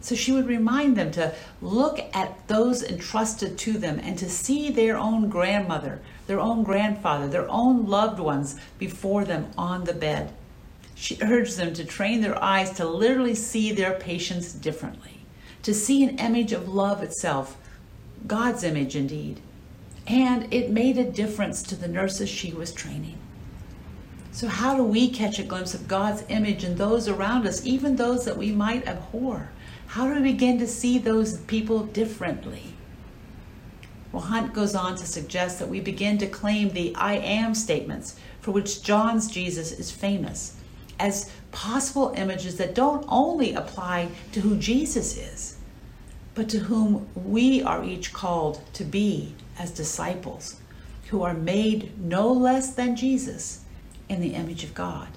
So 0.00 0.14
she 0.14 0.32
would 0.32 0.46
remind 0.46 0.96
them 0.96 1.10
to 1.12 1.34
look 1.60 2.00
at 2.12 2.48
those 2.48 2.82
entrusted 2.82 3.58
to 3.58 3.72
them 3.74 4.00
and 4.02 4.18
to 4.18 4.28
see 4.28 4.70
their 4.70 4.96
own 4.96 5.28
grandmother, 5.28 6.00
their 6.26 6.40
own 6.40 6.64
grandfather, 6.64 7.28
their 7.28 7.48
own 7.50 7.86
loved 7.86 8.18
ones 8.18 8.56
before 8.78 9.24
them 9.24 9.50
on 9.58 9.84
the 9.84 9.92
bed. 9.92 10.32
She 10.94 11.18
urged 11.22 11.56
them 11.56 11.72
to 11.74 11.84
train 11.84 12.20
their 12.20 12.42
eyes 12.42 12.72
to 12.72 12.86
literally 12.86 13.34
see 13.34 13.72
their 13.72 13.92
patients 13.92 14.52
differently, 14.52 15.20
to 15.62 15.72
see 15.72 16.02
an 16.02 16.18
image 16.18 16.52
of 16.52 16.68
love 16.68 17.02
itself, 17.02 17.56
God's 18.26 18.64
image 18.64 18.96
indeed. 18.96 19.40
And 20.10 20.52
it 20.52 20.72
made 20.72 20.98
a 20.98 21.08
difference 21.08 21.62
to 21.62 21.76
the 21.76 21.86
nurses 21.86 22.28
she 22.28 22.52
was 22.52 22.72
training. 22.72 23.16
So, 24.32 24.48
how 24.48 24.76
do 24.76 24.82
we 24.82 25.08
catch 25.08 25.38
a 25.38 25.44
glimpse 25.44 25.72
of 25.72 25.86
God's 25.86 26.24
image 26.28 26.64
in 26.64 26.74
those 26.74 27.06
around 27.06 27.46
us, 27.46 27.64
even 27.64 27.94
those 27.94 28.24
that 28.24 28.36
we 28.36 28.50
might 28.50 28.88
abhor? 28.88 29.52
How 29.86 30.08
do 30.08 30.20
we 30.20 30.32
begin 30.32 30.58
to 30.58 30.66
see 30.66 30.98
those 30.98 31.38
people 31.42 31.84
differently? 31.84 32.74
Well, 34.10 34.22
Hunt 34.22 34.52
goes 34.52 34.74
on 34.74 34.96
to 34.96 35.06
suggest 35.06 35.60
that 35.60 35.68
we 35.68 35.78
begin 35.78 36.18
to 36.18 36.26
claim 36.26 36.70
the 36.70 36.92
I 36.96 37.14
am 37.14 37.54
statements 37.54 38.16
for 38.40 38.50
which 38.50 38.82
John's 38.82 39.28
Jesus 39.28 39.70
is 39.70 39.92
famous 39.92 40.56
as 40.98 41.30
possible 41.52 42.12
images 42.16 42.56
that 42.56 42.74
don't 42.74 43.04
only 43.06 43.54
apply 43.54 44.08
to 44.32 44.40
who 44.40 44.56
Jesus 44.56 45.16
is, 45.16 45.58
but 46.34 46.48
to 46.48 46.58
whom 46.58 47.06
we 47.14 47.62
are 47.62 47.84
each 47.84 48.12
called 48.12 48.60
to 48.72 48.82
be 48.82 49.36
as 49.60 49.70
disciples 49.70 50.56
who 51.10 51.22
are 51.22 51.34
made 51.34 52.00
no 52.00 52.32
less 52.32 52.72
than 52.72 52.96
Jesus 52.96 53.60
in 54.08 54.20
the 54.20 54.34
image 54.34 54.64
of 54.64 54.74
God. 54.74 55.08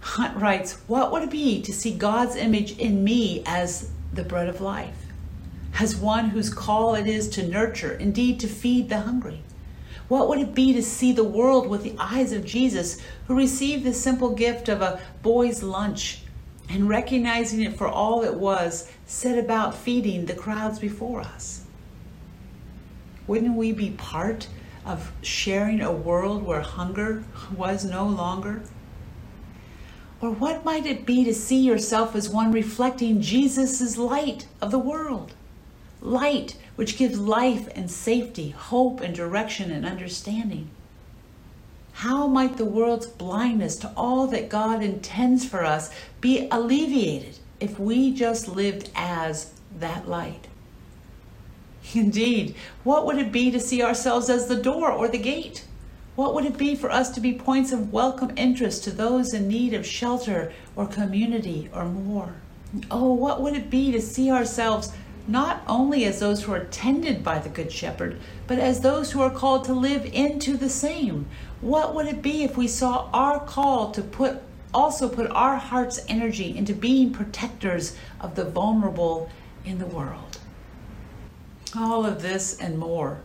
Hunt 0.00 0.40
writes, 0.40 0.74
What 0.86 1.10
would 1.10 1.24
it 1.24 1.30
be 1.30 1.60
to 1.62 1.72
see 1.72 1.92
God's 1.92 2.36
image 2.36 2.78
in 2.78 3.02
me 3.02 3.42
as 3.44 3.90
the 4.12 4.22
bread 4.22 4.48
of 4.48 4.60
life, 4.60 5.06
as 5.80 5.96
one 5.96 6.30
whose 6.30 6.54
call 6.54 6.94
it 6.94 7.08
is 7.08 7.28
to 7.30 7.46
nurture, 7.46 7.92
indeed 7.94 8.38
to 8.40 8.46
feed 8.46 8.88
the 8.88 9.00
hungry? 9.00 9.42
What 10.06 10.28
would 10.28 10.38
it 10.38 10.54
be 10.54 10.72
to 10.72 10.82
see 10.82 11.12
the 11.12 11.24
world 11.24 11.66
with 11.66 11.82
the 11.82 11.96
eyes 11.98 12.32
of 12.32 12.44
Jesus, 12.44 13.00
who 13.26 13.36
received 13.36 13.84
the 13.84 13.92
simple 13.92 14.30
gift 14.30 14.68
of 14.68 14.80
a 14.80 15.00
boy's 15.22 15.62
lunch 15.62 16.22
and 16.70 16.88
recognizing 16.88 17.62
it 17.62 17.76
for 17.76 17.88
all 17.88 18.22
it 18.22 18.34
was, 18.34 18.90
set 19.06 19.36
about 19.38 19.74
feeding 19.74 20.26
the 20.26 20.34
crowds 20.34 20.78
before 20.78 21.20
us? 21.20 21.57
Wouldn't 23.28 23.56
we 23.56 23.72
be 23.72 23.90
part 23.90 24.48
of 24.84 25.12
sharing 25.22 25.80
a 25.80 25.92
world 25.92 26.42
where 26.42 26.62
hunger 26.62 27.24
was 27.54 27.84
no 27.84 28.06
longer? 28.06 28.62
Or 30.20 30.30
what 30.30 30.64
might 30.64 30.86
it 30.86 31.06
be 31.06 31.24
to 31.24 31.34
see 31.34 31.60
yourself 31.60 32.16
as 32.16 32.28
one 32.28 32.50
reflecting 32.50 33.20
Jesus' 33.20 33.96
light 33.96 34.48
of 34.60 34.72
the 34.72 34.78
world? 34.78 35.34
Light 36.00 36.56
which 36.74 36.96
gives 36.96 37.18
life 37.18 37.68
and 37.74 37.90
safety, 37.90 38.50
hope 38.50 39.00
and 39.00 39.14
direction 39.14 39.70
and 39.70 39.84
understanding. 39.84 40.70
How 41.92 42.26
might 42.26 42.56
the 42.56 42.64
world's 42.64 43.06
blindness 43.06 43.76
to 43.76 43.92
all 43.96 44.26
that 44.28 44.48
God 44.48 44.82
intends 44.82 45.44
for 45.44 45.64
us 45.64 45.90
be 46.20 46.48
alleviated 46.50 47.38
if 47.60 47.78
we 47.78 48.12
just 48.12 48.48
lived 48.48 48.90
as 48.94 49.52
that 49.78 50.08
light? 50.08 50.47
Indeed, 51.94 52.54
what 52.84 53.06
would 53.06 53.18
it 53.18 53.32
be 53.32 53.50
to 53.50 53.60
see 53.60 53.82
ourselves 53.82 54.28
as 54.28 54.46
the 54.46 54.60
door 54.60 54.90
or 54.92 55.08
the 55.08 55.18
gate? 55.18 55.64
What 56.16 56.34
would 56.34 56.44
it 56.44 56.58
be 56.58 56.74
for 56.74 56.90
us 56.90 57.10
to 57.10 57.20
be 57.20 57.32
points 57.32 57.72
of 57.72 57.92
welcome 57.92 58.32
interest 58.36 58.84
to 58.84 58.90
those 58.90 59.32
in 59.32 59.48
need 59.48 59.72
of 59.72 59.86
shelter 59.86 60.52
or 60.76 60.86
community 60.86 61.70
or 61.72 61.84
more? 61.84 62.34
Oh, 62.90 63.12
what 63.14 63.40
would 63.40 63.54
it 63.54 63.70
be 63.70 63.92
to 63.92 64.00
see 64.00 64.30
ourselves 64.30 64.92
not 65.26 65.62
only 65.66 66.04
as 66.04 66.20
those 66.20 66.42
who 66.42 66.52
are 66.52 66.64
tended 66.64 67.22
by 67.22 67.38
the 67.38 67.48
Good 67.48 67.70
Shepherd, 67.70 68.18
but 68.46 68.58
as 68.58 68.80
those 68.80 69.12
who 69.12 69.20
are 69.20 69.30
called 69.30 69.64
to 69.64 69.72
live 69.72 70.04
into 70.06 70.56
the 70.56 70.68
same? 70.68 71.26
What 71.60 71.94
would 71.94 72.06
it 72.06 72.20
be 72.20 72.42
if 72.42 72.56
we 72.56 72.68
saw 72.68 73.08
our 73.12 73.40
call 73.40 73.92
to 73.92 74.02
put 74.02 74.42
also 74.74 75.08
put 75.08 75.30
our 75.30 75.56
heart's 75.56 76.00
energy 76.08 76.54
into 76.54 76.74
being 76.74 77.10
protectors 77.10 77.96
of 78.20 78.34
the 78.34 78.44
vulnerable 78.44 79.30
in 79.64 79.78
the 79.78 79.86
world? 79.86 80.37
All 81.76 82.06
of 82.06 82.22
this 82.22 82.58
and 82.58 82.78
more 82.78 83.20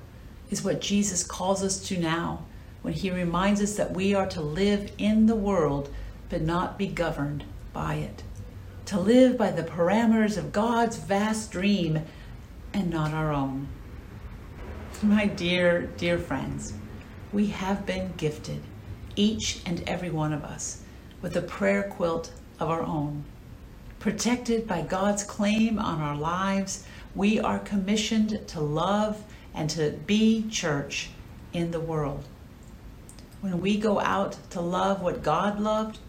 is 0.50 0.64
what 0.64 0.82
Jesus 0.82 1.24
calls 1.24 1.64
us 1.64 1.80
to 1.88 1.98
now 1.98 2.46
when 2.82 2.94
he 2.94 3.10
reminds 3.10 3.62
us 3.62 3.76
that 3.76 3.94
we 3.94 4.14
are 4.14 4.28
to 4.28 4.42
live 4.42 4.92
in 4.98 5.26
the 5.26 5.36
world 5.36 5.94
but 6.30 6.42
not 6.42 6.78
be 6.78 6.88
governed 6.88 7.46
by 7.72 7.96
it, 7.96 8.24
to 8.86 9.00
live 9.00 9.38
by 9.38 9.52
the 9.52 9.64
parameters 9.64 10.38
of 10.38 10.52
God's 10.52 10.98
vast 10.98 11.52
dream 11.52 12.02
and 12.74 12.90
not 12.90 13.14
our 13.14 13.32
own. 13.32 13.68
My 15.02 15.28
dear, 15.28 15.90
dear 15.98 16.18
friends, 16.18 16.74
we 17.32 17.48
have 17.48 17.86
been 17.86 18.14
gifted, 18.18 18.62
each 19.16 19.62
and 19.66 19.82
every 19.88 20.10
one 20.10 20.34
of 20.34 20.44
us, 20.44 20.82
with 21.22 21.36
a 21.38 21.42
prayer 21.42 21.84
quilt 21.84 22.32
of 22.60 22.70
our 22.70 22.84
own. 22.84 23.24
Protected 24.00 24.68
by 24.68 24.82
God's 24.82 25.24
claim 25.24 25.80
on 25.80 26.02
our 26.02 26.16
lives, 26.16 26.86
we 27.16 27.40
are 27.40 27.60
commissioned 27.60 28.48
to 28.48 28.60
love 28.60 29.24
and 29.54 29.70
to 29.70 29.92
be 30.06 30.48
church 30.50 31.10
in 31.54 31.72
the 31.72 31.80
world 31.80 32.26
when 33.44 33.60
we 33.60 33.78
go 33.78 34.00
out 34.00 34.38
to 34.52 34.62
love 34.62 35.02
what 35.02 35.22
God 35.22 35.60
loved 35.60 36.00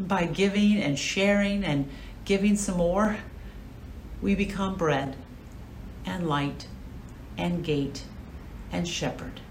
by 0.00 0.24
giving 0.24 0.78
and 0.78 0.98
sharing 0.98 1.62
and 1.62 1.86
giving 2.24 2.56
some 2.56 2.78
more, 2.78 3.18
we 4.22 4.34
become 4.34 4.74
bread 4.74 5.14
and 6.06 6.26
light 6.26 6.66
and 7.36 7.62
gate 7.62 8.04
and 8.72 8.88
shepherd. 8.88 9.42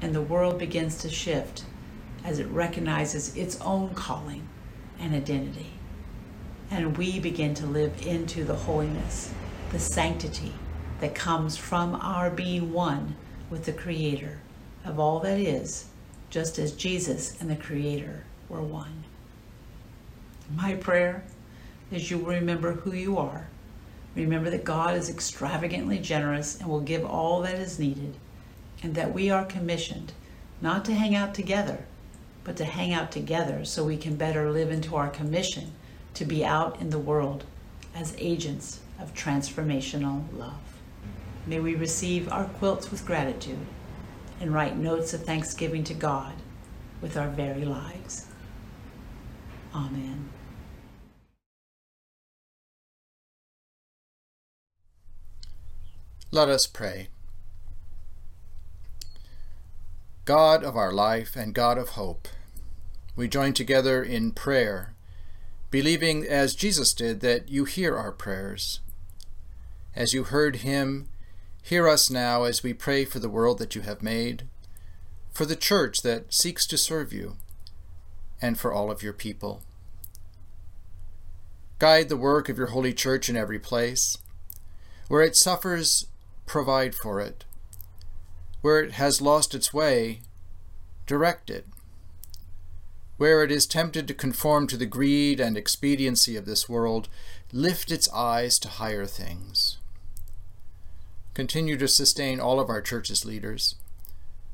And 0.00 0.12
the 0.12 0.20
world 0.20 0.58
begins 0.58 0.98
to 0.98 1.08
shift 1.08 1.64
as 2.24 2.40
it 2.40 2.48
recognizes 2.48 3.36
its 3.36 3.60
own 3.60 3.94
calling 3.94 4.48
and 4.98 5.14
identity. 5.14 5.70
And 6.72 6.98
we 6.98 7.20
begin 7.20 7.54
to 7.54 7.66
live 7.66 8.04
into 8.04 8.42
the 8.42 8.56
holiness, 8.56 9.32
the 9.70 9.78
sanctity 9.78 10.52
that 11.00 11.14
comes 11.14 11.56
from 11.56 11.94
our 11.94 12.28
being 12.28 12.72
one 12.72 13.14
with 13.50 13.64
the 13.64 13.72
Creator 13.72 14.40
of 14.84 14.98
all 14.98 15.20
that 15.20 15.38
is 15.38 15.86
just 16.28 16.58
as 16.58 16.72
Jesus 16.72 17.40
and 17.40 17.48
the 17.48 17.54
Creator 17.54 18.24
were 18.48 18.62
one. 18.62 19.04
My 20.56 20.74
prayer 20.74 21.22
is 21.92 22.10
you 22.10 22.18
will 22.18 22.34
remember 22.34 22.72
who 22.72 22.92
you 22.92 23.16
are. 23.16 23.46
Remember 24.16 24.50
that 24.50 24.64
God 24.64 24.96
is 24.96 25.08
extravagantly 25.08 26.00
generous 26.00 26.58
and 26.58 26.68
will 26.68 26.80
give 26.80 27.04
all 27.04 27.40
that 27.42 27.54
is 27.54 27.78
needed, 27.78 28.16
and 28.82 28.96
that 28.96 29.14
we 29.14 29.30
are 29.30 29.44
commissioned 29.44 30.12
not 30.60 30.84
to 30.86 30.94
hang 30.94 31.14
out 31.14 31.32
together, 31.32 31.84
but 32.42 32.56
to 32.56 32.64
hang 32.64 32.92
out 32.92 33.12
together 33.12 33.64
so 33.64 33.84
we 33.84 33.96
can 33.96 34.16
better 34.16 34.50
live 34.50 34.72
into 34.72 34.96
our 34.96 35.08
commission 35.08 35.70
to 36.14 36.24
be 36.24 36.44
out 36.44 36.80
in 36.80 36.90
the 36.90 36.98
world 36.98 37.44
as 37.94 38.16
agents 38.18 38.79
of 39.00 39.14
transformational 39.14 40.24
love. 40.36 40.60
May 41.46 41.60
we 41.60 41.74
receive 41.74 42.30
our 42.30 42.44
quilts 42.44 42.90
with 42.90 43.06
gratitude 43.06 43.66
and 44.40 44.52
write 44.52 44.76
notes 44.76 45.14
of 45.14 45.24
thanksgiving 45.24 45.84
to 45.84 45.94
God 45.94 46.34
with 47.00 47.16
our 47.16 47.28
very 47.28 47.64
lives. 47.64 48.26
Amen. 49.74 50.28
Let 56.32 56.48
us 56.48 56.66
pray. 56.66 57.08
God 60.24 60.62
of 60.62 60.76
our 60.76 60.92
life 60.92 61.34
and 61.34 61.52
God 61.52 61.76
of 61.76 61.90
hope, 61.90 62.28
we 63.16 63.26
join 63.26 63.52
together 63.52 64.00
in 64.02 64.30
prayer, 64.30 64.94
believing 65.72 66.24
as 66.24 66.54
Jesus 66.54 66.94
did 66.94 67.20
that 67.20 67.48
you 67.48 67.64
hear 67.64 67.96
our 67.96 68.12
prayers. 68.12 68.78
As 69.94 70.14
you 70.14 70.24
heard 70.24 70.56
him, 70.56 71.08
hear 71.62 71.88
us 71.88 72.10
now 72.10 72.44
as 72.44 72.62
we 72.62 72.72
pray 72.72 73.04
for 73.04 73.18
the 73.18 73.28
world 73.28 73.58
that 73.58 73.74
you 73.74 73.82
have 73.82 74.02
made, 74.02 74.44
for 75.32 75.44
the 75.44 75.56
church 75.56 76.02
that 76.02 76.32
seeks 76.32 76.66
to 76.68 76.78
serve 76.78 77.12
you, 77.12 77.36
and 78.40 78.58
for 78.58 78.72
all 78.72 78.90
of 78.90 79.02
your 79.02 79.12
people. 79.12 79.62
Guide 81.78 82.08
the 82.08 82.16
work 82.16 82.48
of 82.48 82.58
your 82.58 82.68
holy 82.68 82.92
church 82.92 83.28
in 83.28 83.36
every 83.36 83.58
place. 83.58 84.16
Where 85.08 85.22
it 85.22 85.34
suffers, 85.34 86.06
provide 86.46 86.94
for 86.94 87.20
it. 87.20 87.44
Where 88.60 88.80
it 88.80 88.92
has 88.92 89.20
lost 89.20 89.54
its 89.54 89.72
way, 89.72 90.20
direct 91.06 91.50
it. 91.50 91.66
Where 93.16 93.42
it 93.42 93.50
is 93.50 93.66
tempted 93.66 94.06
to 94.08 94.14
conform 94.14 94.66
to 94.68 94.76
the 94.76 94.86
greed 94.86 95.40
and 95.40 95.56
expediency 95.56 96.36
of 96.36 96.46
this 96.46 96.68
world, 96.68 97.08
lift 97.52 97.90
its 97.90 98.08
eyes 98.12 98.58
to 98.60 98.68
higher 98.68 99.06
things. 99.06 99.78
Continue 101.34 101.76
to 101.76 101.88
sustain 101.88 102.40
all 102.40 102.58
of 102.58 102.68
our 102.68 102.80
church's 102.80 103.24
leaders, 103.24 103.76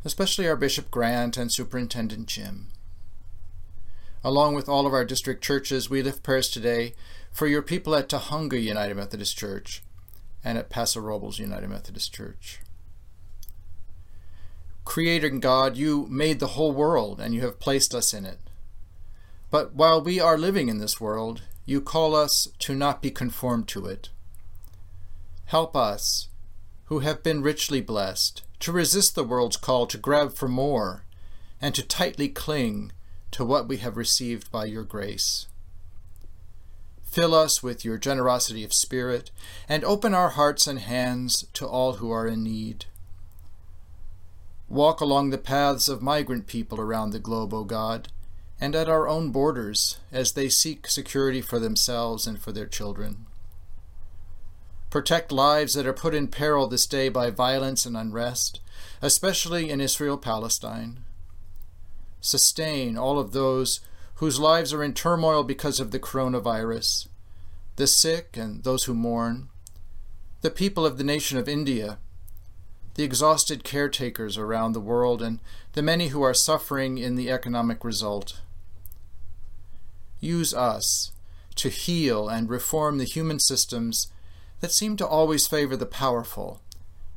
especially 0.05 0.47
our 0.47 0.57
Bishop 0.57 0.91
Grant 0.91 1.37
and 1.37 1.51
Superintendent 1.51 2.27
Jim. 2.27 2.69
Along 4.23 4.55
with 4.55 4.69
all 4.69 4.87
of 4.87 4.93
our 4.93 5.05
district 5.05 5.43
churches, 5.43 5.89
we 5.89 6.03
lift 6.03 6.23
prayers 6.23 6.49
today 6.49 6.95
for 7.31 7.47
your 7.47 7.63
people 7.63 7.95
at 7.95 8.09
Tujunga 8.09 8.63
United 8.63 8.97
Methodist 8.97 9.39
Church 9.39 9.83
and 10.45 10.59
at 10.59 10.69
Paso 10.69 11.01
Robles 11.01 11.39
United 11.39 11.69
Methodist 11.69 12.13
Church. 12.13 12.61
Creator 14.85 15.31
God, 15.31 15.77
you 15.77 16.07
made 16.09 16.41
the 16.41 16.49
whole 16.49 16.73
world 16.73 17.21
and 17.21 17.35
you 17.35 17.41
have 17.41 17.59
placed 17.59 17.95
us 17.95 18.13
in 18.15 18.25
it. 18.25 18.39
But 19.51 19.75
while 19.75 20.03
we 20.03 20.21
are 20.21 20.39
living 20.39 20.69
in 20.69 20.79
this 20.79 21.01
world, 21.01 21.43
you 21.65 21.81
call 21.81 22.15
us 22.15 22.49
to 22.61 22.75
not 22.75 23.03
be 23.03 23.11
conformed 23.11 23.67
to 23.69 23.87
it. 23.87 24.11
Help 25.47 25.75
us, 25.77 26.29
who 26.87 27.01
have 27.01 27.23
been 27.23 27.43
richly 27.43 27.81
blessed, 27.81 28.43
to 28.61 28.73
resist 28.73 29.15
the 29.15 29.25
world's 29.25 29.57
call 29.57 29.87
to 29.87 29.99
grab 29.99 30.33
for 30.33 30.49
more 30.49 31.05
and 31.61 31.75
to 31.75 31.83
tightly 31.83 32.29
cling 32.29 32.93
to 33.31 33.45
what 33.45 33.69
we 33.69 33.79
have 33.79 33.97
received 33.97 34.51
by 34.51 34.65
your 34.65 34.85
grace. 34.85 35.47
Fill 37.03 37.35
us 37.35 37.63
with 37.63 37.85
your 37.85 37.99
generosity 37.99 38.63
of 38.63 38.73
spirit 38.73 39.31
and 39.69 39.85
open 39.85 40.15
our 40.15 40.31
hearts 40.31 40.67
and 40.67 40.79
hands 40.79 41.47
to 41.55 41.67
all 41.67 41.95
who 41.95 42.11
are 42.11 42.27
in 42.27 42.43
need. 42.43 42.87
Walk 44.69 45.01
along 45.01 45.31
the 45.31 45.39
paths 45.39 45.89
of 45.89 46.03
migrant 46.03 46.47
people 46.47 46.81
around 46.81 47.11
the 47.11 47.19
globe, 47.19 47.55
O 47.55 47.65
God, 47.65 48.09
and 48.61 48.75
at 48.75 48.89
our 48.89 49.09
own 49.09 49.31
borders 49.31 49.99
as 50.11 50.33
they 50.33 50.49
seek 50.49 50.89
security 50.89 51.41
for 51.41 51.59
themselves 51.59 52.27
and 52.27 52.41
for 52.41 52.53
their 52.53 52.67
children. 52.67 53.26
Protect 54.97 55.31
lives 55.31 55.75
that 55.75 55.87
are 55.87 55.93
put 55.93 56.15
in 56.15 56.27
peril 56.27 56.69
this 56.69 56.87
day 56.87 57.11
by 57.11 57.29
violence 57.29 57.85
and 57.85 57.99
unrest, 57.99 58.61
especially 59.03 59.69
in 59.69 59.79
Israel 59.79 60.17
Palestine. 60.17 61.01
Sustain 62.23 62.97
all 62.97 63.19
of 63.19 63.33
those 63.33 63.81
whose 64.15 64.41
lives 64.41 64.73
are 64.73 64.83
in 64.83 64.95
turmoil 64.95 65.45
because 65.45 65.81
of 65.81 65.91
the 65.91 65.99
coronavirus, 65.99 67.09
the 67.77 67.87
sick 67.87 68.39
and 68.39 68.65
those 68.65 68.85
who 68.85 68.95
mourn, 68.95 69.51
the 70.41 70.51
people 70.51 70.87
of 70.87 70.97
the 70.97 71.05
nation 71.05 71.37
of 71.37 71.47
India, 71.47 71.99
the 72.95 73.05
exhausted 73.05 73.65
caretakers 73.65 74.39
around 74.39 74.73
the 74.73 74.81
world, 74.81 75.21
and 75.21 75.41
the 75.75 75.83
many 75.83 76.09
who 76.09 76.23
are 76.23 76.33
suffering 76.33 76.97
in 76.97 77.17
the 77.17 77.31
economic 77.31 77.85
result. 77.85 78.41
Use 80.21 80.55
us 80.55 81.13
to 81.57 81.69
heal 81.69 82.31
and 82.31 82.49
reform 82.49 82.97
the 82.97 83.05
human 83.05 83.39
systems 83.39 84.11
that 84.61 84.73
seem 84.73 84.97
to 84.97 85.07
always 85.07 85.47
favor 85.47 85.77
the 85.77 85.87
powerful 85.87 86.61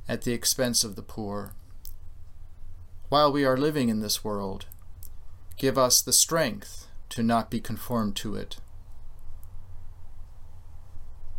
at 0.07 0.23
the 0.23 0.33
expense 0.33 0.83
of 0.83 0.95
the 0.95 1.01
poor. 1.01 1.53
While 3.09 3.31
we 3.31 3.45
are 3.45 3.57
living 3.57 3.89
in 3.89 4.01
this 4.01 4.23
world, 4.23 4.65
give 5.57 5.77
us 5.77 6.01
the 6.01 6.13
strength 6.13 6.87
to 7.09 7.23
not 7.23 7.49
be 7.49 7.59
conformed 7.59 8.15
to 8.17 8.35
it. 8.35 8.57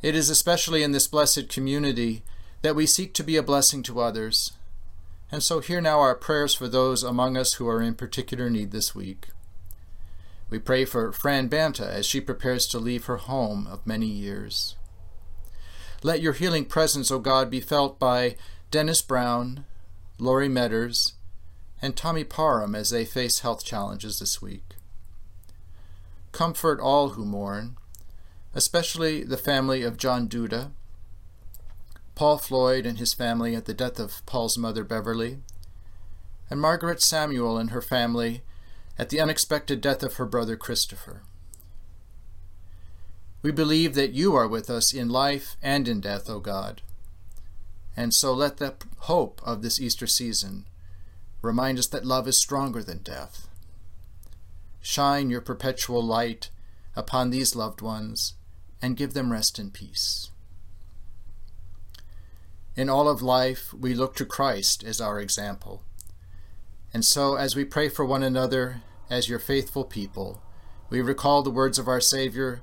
It 0.03 0.15
is 0.15 0.31
especially 0.31 0.83
in 0.83 0.93
this 0.93 1.07
blessed 1.07 1.49
community 1.49 2.23
that 2.63 2.75
we 2.75 2.87
seek 2.87 3.13
to 3.15 3.25
be 3.25 3.37
a 3.37 3.43
blessing 3.43 3.83
to 3.85 4.01
others. 4.01 4.53
And 5.31 5.43
so 5.43 5.61
hear 5.61 5.81
now 5.81 6.01
our 6.01 6.15
prayers 6.15 6.55
for 6.55 6.69
those 6.69 7.03
among 7.03 7.37
us 7.37 7.55
who 7.55 7.69
are 7.69 7.83
in 7.83 7.95
particular 7.95 8.51
need 8.51 8.71
this 8.71 8.95
week. 8.95 9.29
We 10.49 10.59
pray 10.59 10.85
for 10.85 11.13
Fran 11.13 11.47
Banta 11.49 11.89
as 11.89 12.05
she 12.05 12.21
prepares 12.21 12.67
to 12.69 12.79
leave 12.79 13.05
her 13.05 13.19
home 13.19 13.69
of 13.71 13.87
many 13.87 14.07
years. 14.07 14.75
Let 16.03 16.23
your 16.23 16.33
healing 16.33 16.65
presence, 16.65 17.11
O 17.11 17.19
God, 17.19 17.51
be 17.51 17.61
felt 17.61 17.99
by 17.99 18.37
Dennis 18.71 19.03
Brown, 19.03 19.67
Laurie 20.19 20.49
Medders, 20.49 21.13
and 21.83 21.95
Tommy 21.95 22.25
Parham 22.25 22.75
as 22.75 22.91
they 22.91 23.05
face 23.05 23.41
health 23.41 23.65
challenges 23.65 24.19
this 24.19 24.41
week. 24.41 24.77
Comfort 26.33 26.81
all 26.81 27.11
who 27.11 27.25
mourn, 27.27 27.77
especially 28.55 29.25
the 29.25 29.37
family 29.37 29.83
of 29.83 29.99
John 29.99 30.27
Duda, 30.27 30.71
Paul 32.15 32.39
Floyd 32.39 32.87
and 32.87 32.99
his 32.99 33.13
family 33.13 33.55
at 33.55 33.67
the 33.67 33.75
death 33.75 33.99
of 33.99 34.25
Paul's 34.25 34.57
mother 34.57 34.85
Beverly, 34.85 35.39
and 36.49 36.61
Margaret 36.61 37.03
Samuel 37.03 37.59
and 37.59 37.71
her 37.71 37.83
family 37.83 38.43
at 38.99 39.11
the 39.11 39.21
unexpected 39.21 39.81
death 39.81 40.03
of 40.03 40.15
her 40.15 40.27
brother 40.27 40.57
Christopher. 40.57 41.23
We 43.43 43.53
believe 43.53 43.95
that 43.95 44.13
you 44.13 44.35
are 44.35 44.49
with 44.49 44.69
us 44.69 44.93
in 44.93 45.09
life 45.09 45.57
and 45.63 45.89
in 45.89 46.01
death, 46.01 46.29
O 46.29 46.41
God. 46.41 46.83
And 47.97 48.15
so 48.15 48.33
let 48.33 48.59
the 48.59 48.75
hope 48.99 49.41
of 49.45 49.63
this 49.63 49.81
Easter 49.81 50.07
season 50.07 50.67
remind 51.43 51.79
us 51.79 51.87
that 51.89 52.05
love 52.05 52.29
is 52.29 52.37
stronger 52.37 52.83
than 52.83 53.03
death. 53.03 53.49
Shine 54.81 55.31
your 55.31 55.41
perpetual 55.41 56.03
light 56.03 56.51
upon 56.95 57.31
these 57.31 57.57
loved 57.57 57.81
ones 57.81 58.35
and 58.83 58.97
give 58.97 59.15
them 59.15 59.33
rest 59.33 59.59
and 59.59 59.73
peace. 59.73 60.31
In 62.77 62.89
all 62.89 63.09
of 63.09 63.21
life, 63.21 63.75
we 63.75 63.95
look 63.95 64.15
to 64.17 64.25
Christ 64.25 64.85
as 64.85 65.01
our 65.01 65.21
example. 65.21 65.83
And 66.95 67.05
so, 67.05 67.37
as 67.37 67.55
we 67.55 67.65
pray 67.65 67.89
for 67.89 68.05
one 68.05 68.23
another 68.23 68.83
as 69.09 69.29
your 69.29 69.39
faithful 69.39 69.85
people, 69.85 70.43
we 70.89 71.01
recall 71.01 71.43
the 71.43 71.51
words 71.51 71.79
of 71.79 71.89
our 71.89 72.01
Savior 72.01 72.63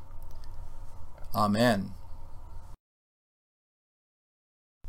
Amen. 1.33 1.93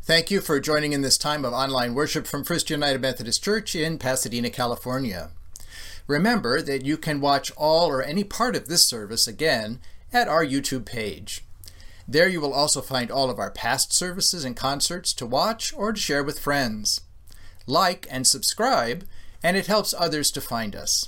Thank 0.01 0.29
you 0.29 0.41
for 0.41 0.59
joining 0.59 0.91
in 0.91 1.01
this 1.01 1.17
time 1.17 1.45
of 1.45 1.53
online 1.53 1.93
worship 1.93 2.27
from 2.27 2.43
First 2.43 2.69
United 2.69 3.01
Methodist 3.01 3.41
Church 3.41 3.73
in 3.73 3.97
Pasadena, 3.97 4.49
California. 4.49 5.31
Remember 6.07 6.61
that 6.61 6.85
you 6.85 6.97
can 6.97 7.21
watch 7.21 7.51
all 7.55 7.89
or 7.89 8.03
any 8.03 8.25
part 8.25 8.57
of 8.57 8.67
this 8.67 8.85
service 8.85 9.27
again 9.27 9.79
at 10.11 10.27
our 10.27 10.45
YouTube 10.45 10.85
page. 10.85 11.45
There 12.05 12.27
you 12.27 12.41
will 12.41 12.53
also 12.53 12.81
find 12.81 13.09
all 13.09 13.29
of 13.29 13.39
our 13.39 13.49
past 13.49 13.93
services 13.93 14.43
and 14.43 14.57
concerts 14.57 15.13
to 15.13 15.25
watch 15.25 15.73
or 15.73 15.93
to 15.93 15.99
share 15.99 16.23
with 16.23 16.37
friends. 16.37 16.99
Like 17.65 18.05
and 18.11 18.27
subscribe, 18.27 19.05
and 19.41 19.55
it 19.55 19.67
helps 19.67 19.93
others 19.97 20.31
to 20.31 20.41
find 20.41 20.75
us. 20.75 21.07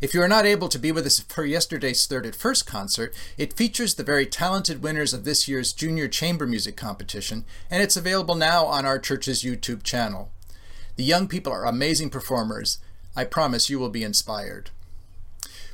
If 0.00 0.12
you 0.12 0.20
are 0.22 0.28
not 0.28 0.44
able 0.44 0.68
to 0.68 0.78
be 0.78 0.90
with 0.90 1.06
us 1.06 1.20
for 1.20 1.44
yesterday's 1.44 2.06
Third 2.06 2.26
at 2.26 2.34
First 2.34 2.66
concert, 2.66 3.14
it 3.38 3.52
features 3.52 3.94
the 3.94 4.02
very 4.02 4.26
talented 4.26 4.82
winners 4.82 5.14
of 5.14 5.24
this 5.24 5.46
year's 5.46 5.72
Junior 5.72 6.08
Chamber 6.08 6.46
Music 6.46 6.76
Competition, 6.76 7.44
and 7.70 7.82
it's 7.82 7.96
available 7.96 8.34
now 8.34 8.66
on 8.66 8.84
our 8.84 8.98
church's 8.98 9.44
YouTube 9.44 9.84
channel. 9.84 10.32
The 10.96 11.04
young 11.04 11.28
people 11.28 11.52
are 11.52 11.64
amazing 11.64 12.10
performers. 12.10 12.78
I 13.14 13.24
promise 13.24 13.70
you 13.70 13.78
will 13.78 13.88
be 13.88 14.02
inspired. 14.02 14.70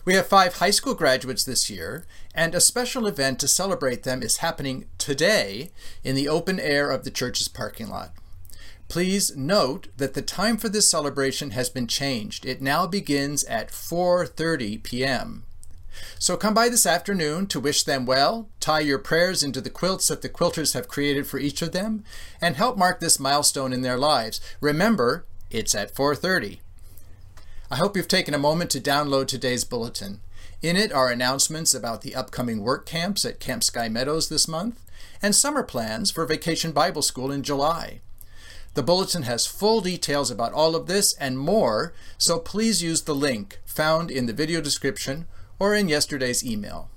We 0.04 0.14
have 0.14 0.26
five 0.26 0.56
high 0.56 0.70
school 0.70 0.94
graduates 0.94 1.44
this 1.44 1.70
year, 1.70 2.04
and 2.34 2.54
a 2.54 2.60
special 2.60 3.06
event 3.06 3.38
to 3.40 3.48
celebrate 3.48 4.02
them 4.02 4.22
is 4.22 4.38
happening 4.38 4.86
today 4.98 5.70
in 6.04 6.14
the 6.14 6.28
open 6.28 6.60
air 6.60 6.90
of 6.90 7.04
the 7.04 7.10
church's 7.10 7.48
parking 7.48 7.88
lot. 7.88 8.12
Please 8.90 9.36
note 9.36 9.86
that 9.98 10.14
the 10.14 10.20
time 10.20 10.56
for 10.56 10.68
this 10.68 10.90
celebration 10.90 11.52
has 11.52 11.70
been 11.70 11.86
changed. 11.86 12.44
It 12.44 12.60
now 12.60 12.88
begins 12.88 13.44
at 13.44 13.68
4:30 13.70 14.82
p.m. 14.82 15.44
So 16.18 16.36
come 16.36 16.54
by 16.54 16.68
this 16.68 16.86
afternoon 16.86 17.46
to 17.46 17.60
wish 17.60 17.84
them 17.84 18.04
well, 18.04 18.48
tie 18.58 18.80
your 18.80 18.98
prayers 18.98 19.44
into 19.44 19.60
the 19.60 19.70
quilts 19.70 20.08
that 20.08 20.22
the 20.22 20.28
quilters 20.28 20.74
have 20.74 20.88
created 20.88 21.28
for 21.28 21.38
each 21.38 21.62
of 21.62 21.70
them, 21.70 22.02
and 22.40 22.56
help 22.56 22.76
mark 22.76 22.98
this 22.98 23.20
milestone 23.20 23.72
in 23.72 23.82
their 23.82 23.96
lives. 23.96 24.40
Remember, 24.60 25.24
it's 25.52 25.72
at 25.76 25.94
4:30. 25.94 26.58
I 27.70 27.76
hope 27.76 27.96
you've 27.96 28.08
taken 28.08 28.34
a 28.34 28.38
moment 28.38 28.70
to 28.72 28.80
download 28.80 29.28
today's 29.28 29.62
bulletin. 29.62 30.20
In 30.62 30.76
it 30.76 30.92
are 30.92 31.10
announcements 31.10 31.74
about 31.74 32.02
the 32.02 32.16
upcoming 32.16 32.60
work 32.60 32.86
camps 32.86 33.24
at 33.24 33.38
Camp 33.38 33.62
Sky 33.62 33.88
Meadows 33.88 34.28
this 34.28 34.48
month 34.48 34.80
and 35.22 35.32
summer 35.32 35.62
plans 35.62 36.10
for 36.10 36.26
Vacation 36.26 36.72
Bible 36.72 37.02
School 37.02 37.30
in 37.30 37.44
July. 37.44 38.00
The 38.74 38.82
bulletin 38.84 39.24
has 39.24 39.46
full 39.46 39.80
details 39.80 40.30
about 40.30 40.52
all 40.52 40.76
of 40.76 40.86
this 40.86 41.12
and 41.14 41.38
more, 41.38 41.92
so 42.16 42.38
please 42.38 42.82
use 42.82 43.02
the 43.02 43.14
link 43.14 43.58
found 43.64 44.10
in 44.10 44.26
the 44.26 44.32
video 44.32 44.60
description 44.60 45.26
or 45.58 45.74
in 45.74 45.88
yesterday's 45.88 46.44
email. 46.46 46.88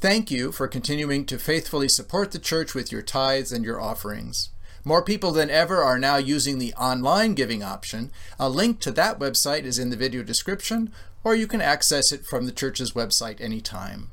Thank 0.00 0.30
you 0.30 0.52
for 0.52 0.68
continuing 0.68 1.24
to 1.26 1.38
faithfully 1.38 1.88
support 1.88 2.32
the 2.32 2.38
church 2.38 2.74
with 2.74 2.92
your 2.92 3.02
tithes 3.02 3.50
and 3.50 3.64
your 3.64 3.80
offerings. 3.80 4.50
More 4.84 5.02
people 5.02 5.32
than 5.32 5.48
ever 5.48 5.82
are 5.82 5.98
now 5.98 6.16
using 6.16 6.58
the 6.58 6.74
online 6.74 7.34
giving 7.34 7.62
option. 7.62 8.10
A 8.38 8.50
link 8.50 8.80
to 8.80 8.90
that 8.90 9.18
website 9.18 9.62
is 9.62 9.78
in 9.78 9.90
the 9.90 9.96
video 9.96 10.22
description, 10.22 10.92
or 11.24 11.34
you 11.36 11.46
can 11.46 11.60
access 11.60 12.10
it 12.10 12.26
from 12.26 12.46
the 12.46 12.52
church's 12.52 12.92
website 12.92 13.40
anytime. 13.40 14.10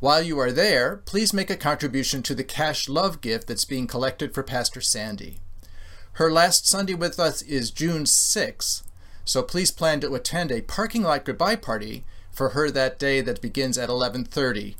While 0.00 0.22
you 0.22 0.38
are 0.40 0.50
there, 0.50 0.96
please 0.96 1.32
make 1.32 1.50
a 1.50 1.56
contribution 1.56 2.22
to 2.24 2.34
the 2.34 2.42
Cash 2.42 2.88
Love 2.88 3.20
gift 3.20 3.46
that's 3.46 3.64
being 3.64 3.86
collected 3.86 4.34
for 4.34 4.42
Pastor 4.42 4.80
Sandy. 4.80 5.38
Her 6.16 6.30
last 6.30 6.68
Sunday 6.68 6.92
with 6.92 7.18
us 7.18 7.40
is 7.40 7.70
June 7.70 8.04
6th, 8.04 8.82
so 9.24 9.42
please 9.42 9.70
plan 9.70 10.00
to 10.00 10.14
attend 10.14 10.52
a 10.52 10.60
parking 10.60 11.02
lot 11.02 11.24
goodbye 11.24 11.56
party 11.56 12.04
for 12.30 12.50
her 12.50 12.70
that 12.70 12.98
day 12.98 13.22
that 13.22 13.40
begins 13.40 13.78
at 13.78 13.88
11:30, 13.88 14.76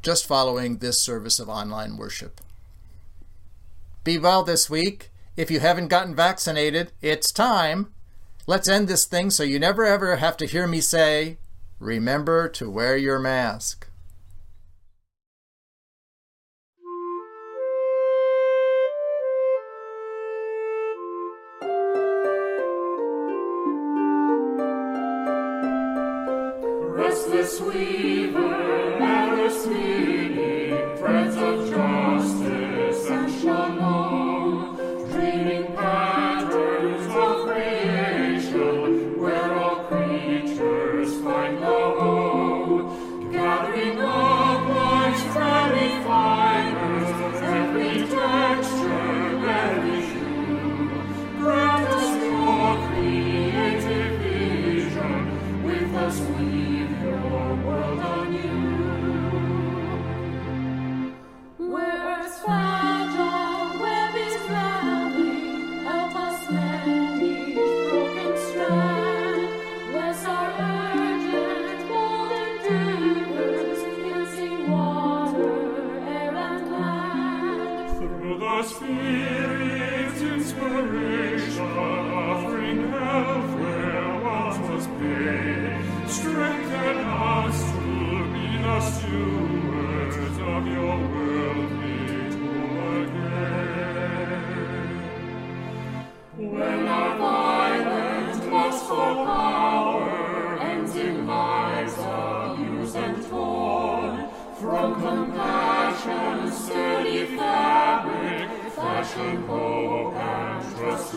just 0.00 0.26
following 0.26 0.78
this 0.78 1.00
service 1.00 1.40
of 1.40 1.48
online 1.48 1.96
worship. 1.96 2.40
Be 4.04 4.16
well 4.16 4.44
this 4.44 4.70
week. 4.70 5.10
If 5.36 5.50
you 5.50 5.58
haven't 5.58 5.88
gotten 5.88 6.14
vaccinated, 6.14 6.92
it's 7.02 7.32
time. 7.32 7.92
Let's 8.46 8.68
end 8.68 8.86
this 8.86 9.06
thing 9.06 9.30
so 9.30 9.42
you 9.42 9.58
never 9.58 9.84
ever 9.84 10.16
have 10.16 10.36
to 10.36 10.46
hear 10.46 10.68
me 10.68 10.80
say, 10.80 11.38
remember 11.80 12.48
to 12.50 12.70
wear 12.70 12.96
your 12.96 13.18
mask. 13.18 13.85
Weaver, 27.36 28.38
ever 28.38 28.55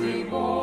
and 0.01 0.58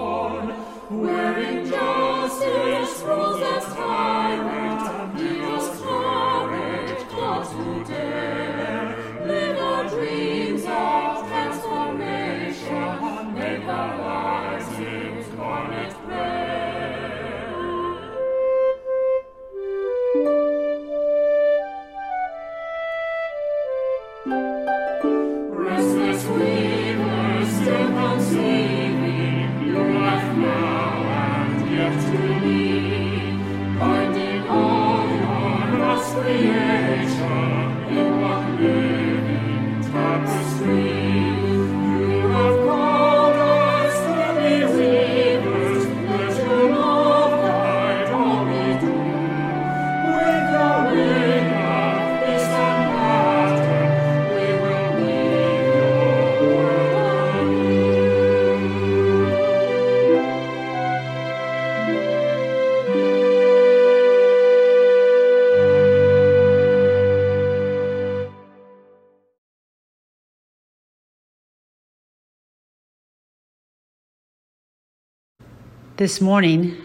This 75.96 76.20
morning, 76.20 76.76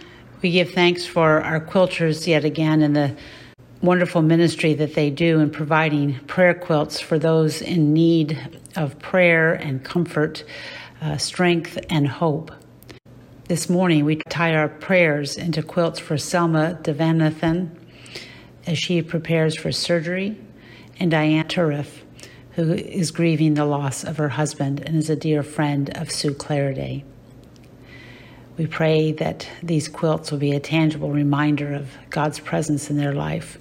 we 0.41 0.51
give 0.51 0.71
thanks 0.71 1.05
for 1.05 1.41
our 1.41 1.59
quilters 1.59 2.27
yet 2.27 2.45
again 2.45 2.81
and 2.81 2.95
the 2.95 3.13
wonderful 3.81 4.21
ministry 4.21 4.73
that 4.75 4.93
they 4.93 5.09
do 5.09 5.41
in 5.41 5.49
providing 5.49 6.17
prayer 6.27 6.53
quilts 6.53 7.01
for 7.01 7.19
those 7.19 7.61
in 7.61 7.91
need 7.91 8.39
of 8.77 8.97
prayer 8.99 9.53
and 9.53 9.83
comfort, 9.83 10.45
uh, 11.01 11.17
strength, 11.17 11.77
and 11.89 12.07
hope. 12.07 12.53
This 13.49 13.69
morning, 13.69 14.05
we 14.05 14.15
tie 14.29 14.55
our 14.55 14.69
prayers 14.69 15.35
into 15.35 15.61
quilts 15.61 15.99
for 15.99 16.17
Selma 16.17 16.79
Devanathan 16.81 17.69
as 18.65 18.77
she 18.77 19.01
prepares 19.01 19.57
for 19.57 19.73
surgery, 19.73 20.37
and 21.01 21.11
Diane 21.11 21.49
Turiff, 21.49 22.03
who 22.51 22.71
is 22.71 23.11
grieving 23.11 23.55
the 23.55 23.65
loss 23.65 24.05
of 24.05 24.15
her 24.15 24.29
husband 24.29 24.79
and 24.79 24.95
is 24.95 25.09
a 25.09 25.17
dear 25.17 25.43
friend 25.43 25.89
of 25.97 26.09
Sue 26.09 26.33
Claraday. 26.33 27.03
We 28.57 28.67
pray 28.67 29.11
that 29.13 29.47
these 29.63 29.87
quilts 29.87 30.31
will 30.31 30.39
be 30.39 30.51
a 30.51 30.59
tangible 30.59 31.11
reminder 31.11 31.73
of 31.73 31.89
God's 32.09 32.39
presence 32.39 32.89
in 32.89 32.97
their 32.97 33.13
life. 33.13 33.57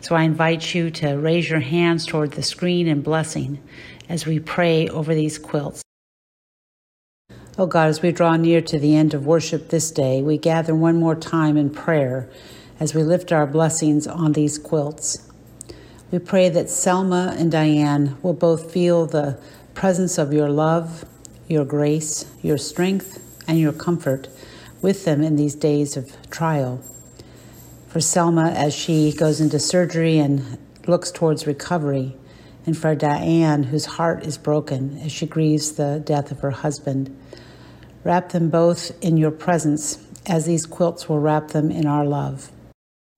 So 0.00 0.14
I 0.14 0.22
invite 0.24 0.74
you 0.74 0.90
to 0.90 1.14
raise 1.14 1.48
your 1.48 1.60
hands 1.60 2.04
toward 2.04 2.32
the 2.32 2.42
screen 2.42 2.88
in 2.88 3.02
blessing 3.02 3.62
as 4.08 4.26
we 4.26 4.38
pray 4.38 4.88
over 4.88 5.14
these 5.14 5.38
quilts. 5.38 5.82
Oh 7.56 7.66
God, 7.66 7.88
as 7.88 8.02
we 8.02 8.12
draw 8.12 8.36
near 8.36 8.60
to 8.62 8.78
the 8.78 8.96
end 8.96 9.14
of 9.14 9.26
worship 9.26 9.68
this 9.68 9.90
day, 9.90 10.22
we 10.22 10.38
gather 10.38 10.74
one 10.74 10.96
more 10.96 11.14
time 11.14 11.56
in 11.56 11.70
prayer 11.70 12.28
as 12.80 12.94
we 12.94 13.02
lift 13.02 13.30
our 13.30 13.46
blessings 13.46 14.06
on 14.06 14.32
these 14.32 14.58
quilts. 14.58 15.30
We 16.10 16.18
pray 16.18 16.48
that 16.48 16.68
Selma 16.68 17.34
and 17.38 17.50
Diane 17.50 18.16
will 18.22 18.34
both 18.34 18.72
feel 18.72 19.06
the 19.06 19.38
presence 19.74 20.18
of 20.18 20.32
your 20.32 20.50
love, 20.50 21.04
your 21.46 21.64
grace, 21.64 22.26
your 22.42 22.58
strength, 22.58 23.21
and 23.46 23.58
your 23.58 23.72
comfort 23.72 24.28
with 24.80 25.04
them 25.04 25.22
in 25.22 25.36
these 25.36 25.54
days 25.54 25.96
of 25.96 26.16
trial. 26.30 26.82
For 27.88 28.00
Selma, 28.00 28.50
as 28.50 28.74
she 28.74 29.12
goes 29.12 29.40
into 29.40 29.58
surgery 29.58 30.18
and 30.18 30.58
looks 30.86 31.10
towards 31.10 31.46
recovery, 31.46 32.16
and 32.64 32.76
for 32.76 32.94
Diane, 32.94 33.64
whose 33.64 33.84
heart 33.84 34.24
is 34.24 34.38
broken 34.38 34.98
as 34.98 35.12
she 35.12 35.26
grieves 35.26 35.72
the 35.72 36.02
death 36.04 36.30
of 36.30 36.40
her 36.40 36.50
husband. 36.50 37.16
Wrap 38.04 38.30
them 38.30 38.50
both 38.50 38.92
in 39.02 39.16
your 39.16 39.30
presence 39.30 39.98
as 40.26 40.46
these 40.46 40.66
quilts 40.66 41.08
will 41.08 41.18
wrap 41.18 41.48
them 41.48 41.70
in 41.70 41.86
our 41.86 42.04
love. 42.04 42.50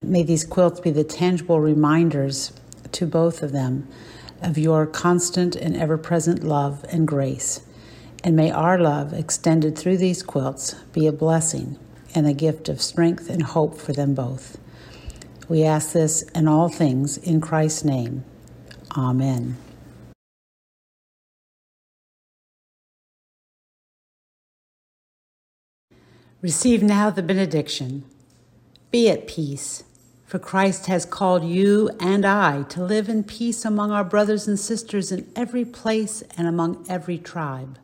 May 0.03 0.23
these 0.23 0.45
quilts 0.45 0.81
be 0.81 0.91
the 0.91 1.05
tangible 1.05 1.61
reminders 1.61 2.53
to 2.93 3.07
both 3.07 3.43
of 3.43 3.53
them 3.53 3.89
of 4.43 4.59
your 4.59 4.87
constant 4.87 5.57
and 5.57 5.77
ever 5.77 5.97
present 5.97 6.45
love 6.45 6.85
and 6.91 7.07
grace. 7.07 7.61
And 8.25 8.35
may 8.35 8.51
our 8.51 8.79
love 8.79 9.13
extended 9.13 9.77
through 9.77 9.99
these 9.99 10.23
quilts 10.23 10.73
be 10.95 11.07
a 11.07 11.13
blessing 11.13 11.79
and 12.15 12.27
a 12.27 12.33
gift 12.33 12.71
of 12.71 12.81
strength 12.81 13.29
and 13.29 13.43
hope 13.43 13.79
for 13.79 13.93
them 13.93 14.15
both. 14.15 14.57
We 15.47 15.63
ask 15.63 15.93
this 15.93 16.23
and 16.35 16.49
all 16.49 16.71
things 16.71 17.19
in 17.19 17.43
Christ's 17.43 17.85
name. 17.85 18.25
Amen. 18.97 19.59
Receive 26.41 26.83
now 26.83 27.11
the 27.11 27.23
benediction. 27.23 28.05
Be 28.91 29.11
at 29.11 29.27
peace, 29.27 29.85
for 30.25 30.39
Christ 30.39 30.87
has 30.87 31.05
called 31.05 31.45
you 31.45 31.91
and 32.01 32.25
I 32.25 32.63
to 32.65 32.83
live 32.83 33.11
in 33.11 33.25
peace 33.25 33.67
among 33.67 33.91
our 33.91 34.05
brothers 34.05 34.49
and 34.49 34.59
sisters 34.59 35.13
in 35.13 35.31
every 35.37 35.67
place 35.67 36.23
and 36.39 36.47
among 36.47 36.87
every 36.89 37.19
tribe. 37.19 37.79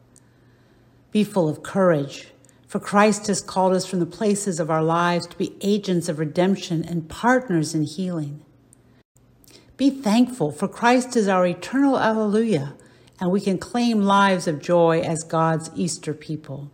Be 1.11 1.25
full 1.25 1.49
of 1.49 1.63
courage, 1.63 2.29
for 2.67 2.79
Christ 2.79 3.27
has 3.27 3.41
called 3.41 3.73
us 3.73 3.85
from 3.85 3.99
the 3.99 4.07
places 4.07 4.61
of 4.61 4.71
our 4.71 4.83
lives 4.83 5.27
to 5.27 5.37
be 5.37 5.57
agents 5.61 6.09
of 6.09 6.19
redemption 6.19 6.85
and 6.85 7.09
partners 7.09 7.75
in 7.75 7.83
healing. 7.83 8.43
Be 9.77 9.91
thankful, 9.91 10.53
for 10.53 10.69
Christ 10.69 11.17
is 11.17 11.27
our 11.27 11.47
eternal 11.47 11.99
Alleluia, 11.99 12.75
and 13.19 13.31
we 13.31 13.41
can 13.41 13.59
claim 13.59 14.03
lives 14.03 14.47
of 14.47 14.63
joy 14.63 15.01
as 15.01 15.25
God's 15.25 15.71
Easter 15.75 16.15
people. 16.15 16.71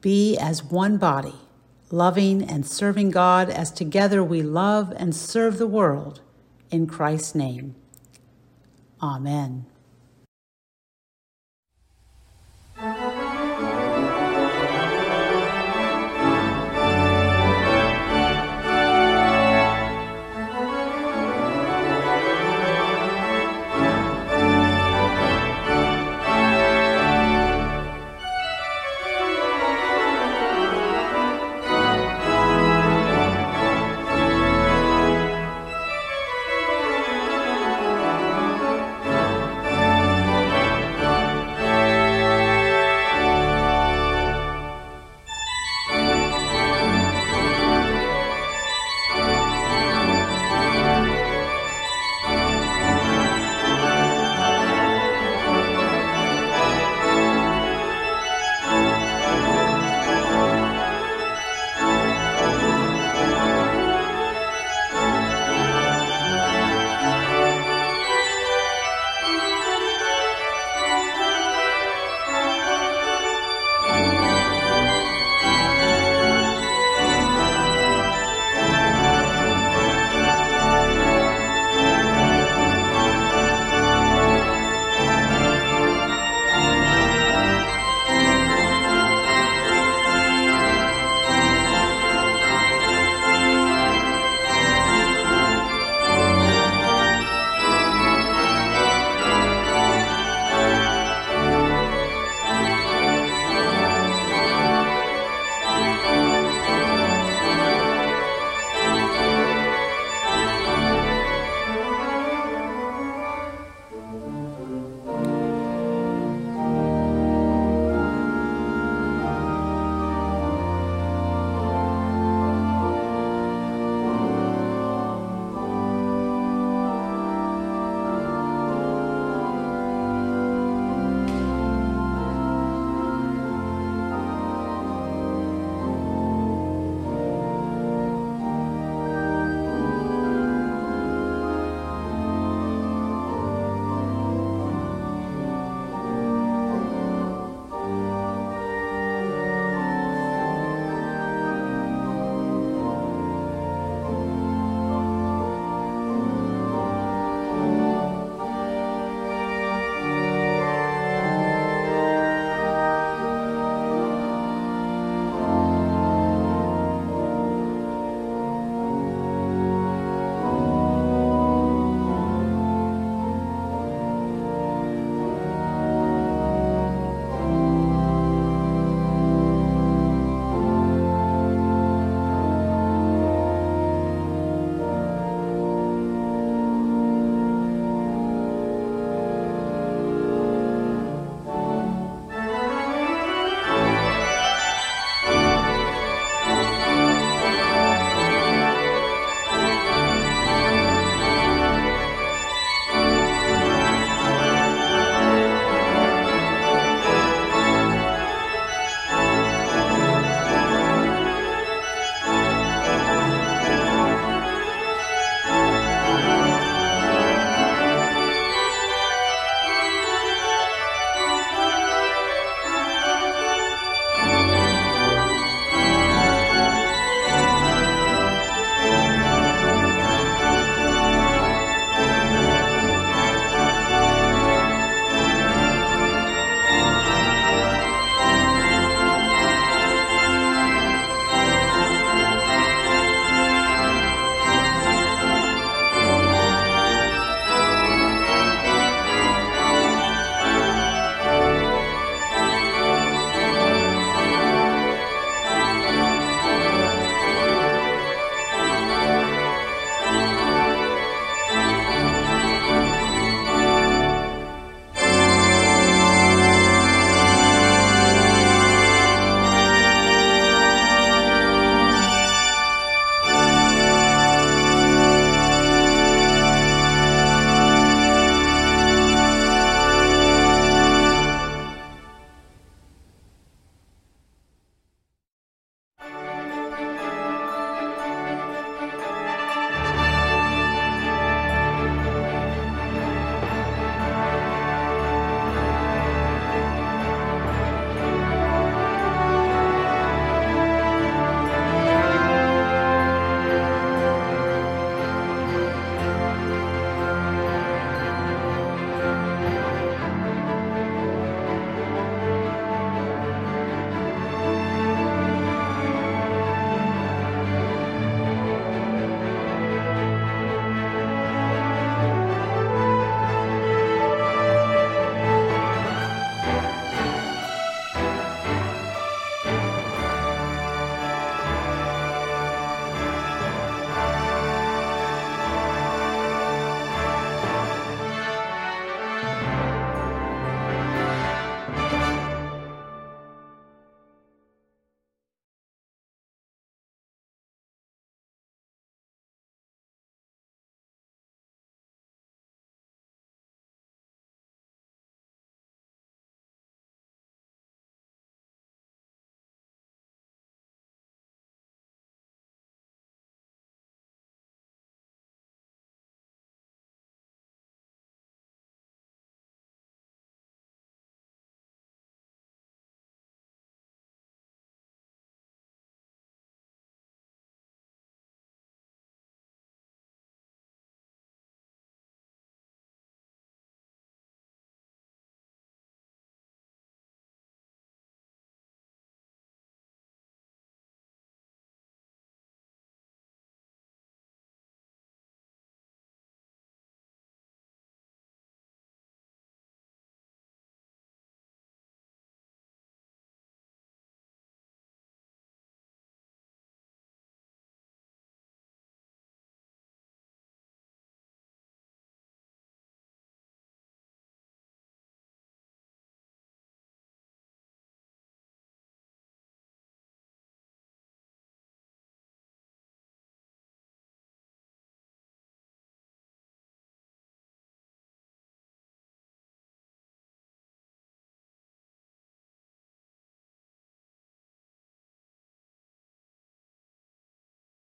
Be 0.00 0.36
as 0.36 0.64
one 0.64 0.96
body, 0.96 1.34
loving 1.90 2.42
and 2.42 2.66
serving 2.66 3.10
God 3.10 3.50
as 3.50 3.70
together 3.70 4.24
we 4.24 4.42
love 4.42 4.92
and 4.96 5.14
serve 5.14 5.58
the 5.58 5.66
world 5.66 6.20
in 6.70 6.86
Christ's 6.86 7.34
name. 7.34 7.76
Amen. 9.00 9.66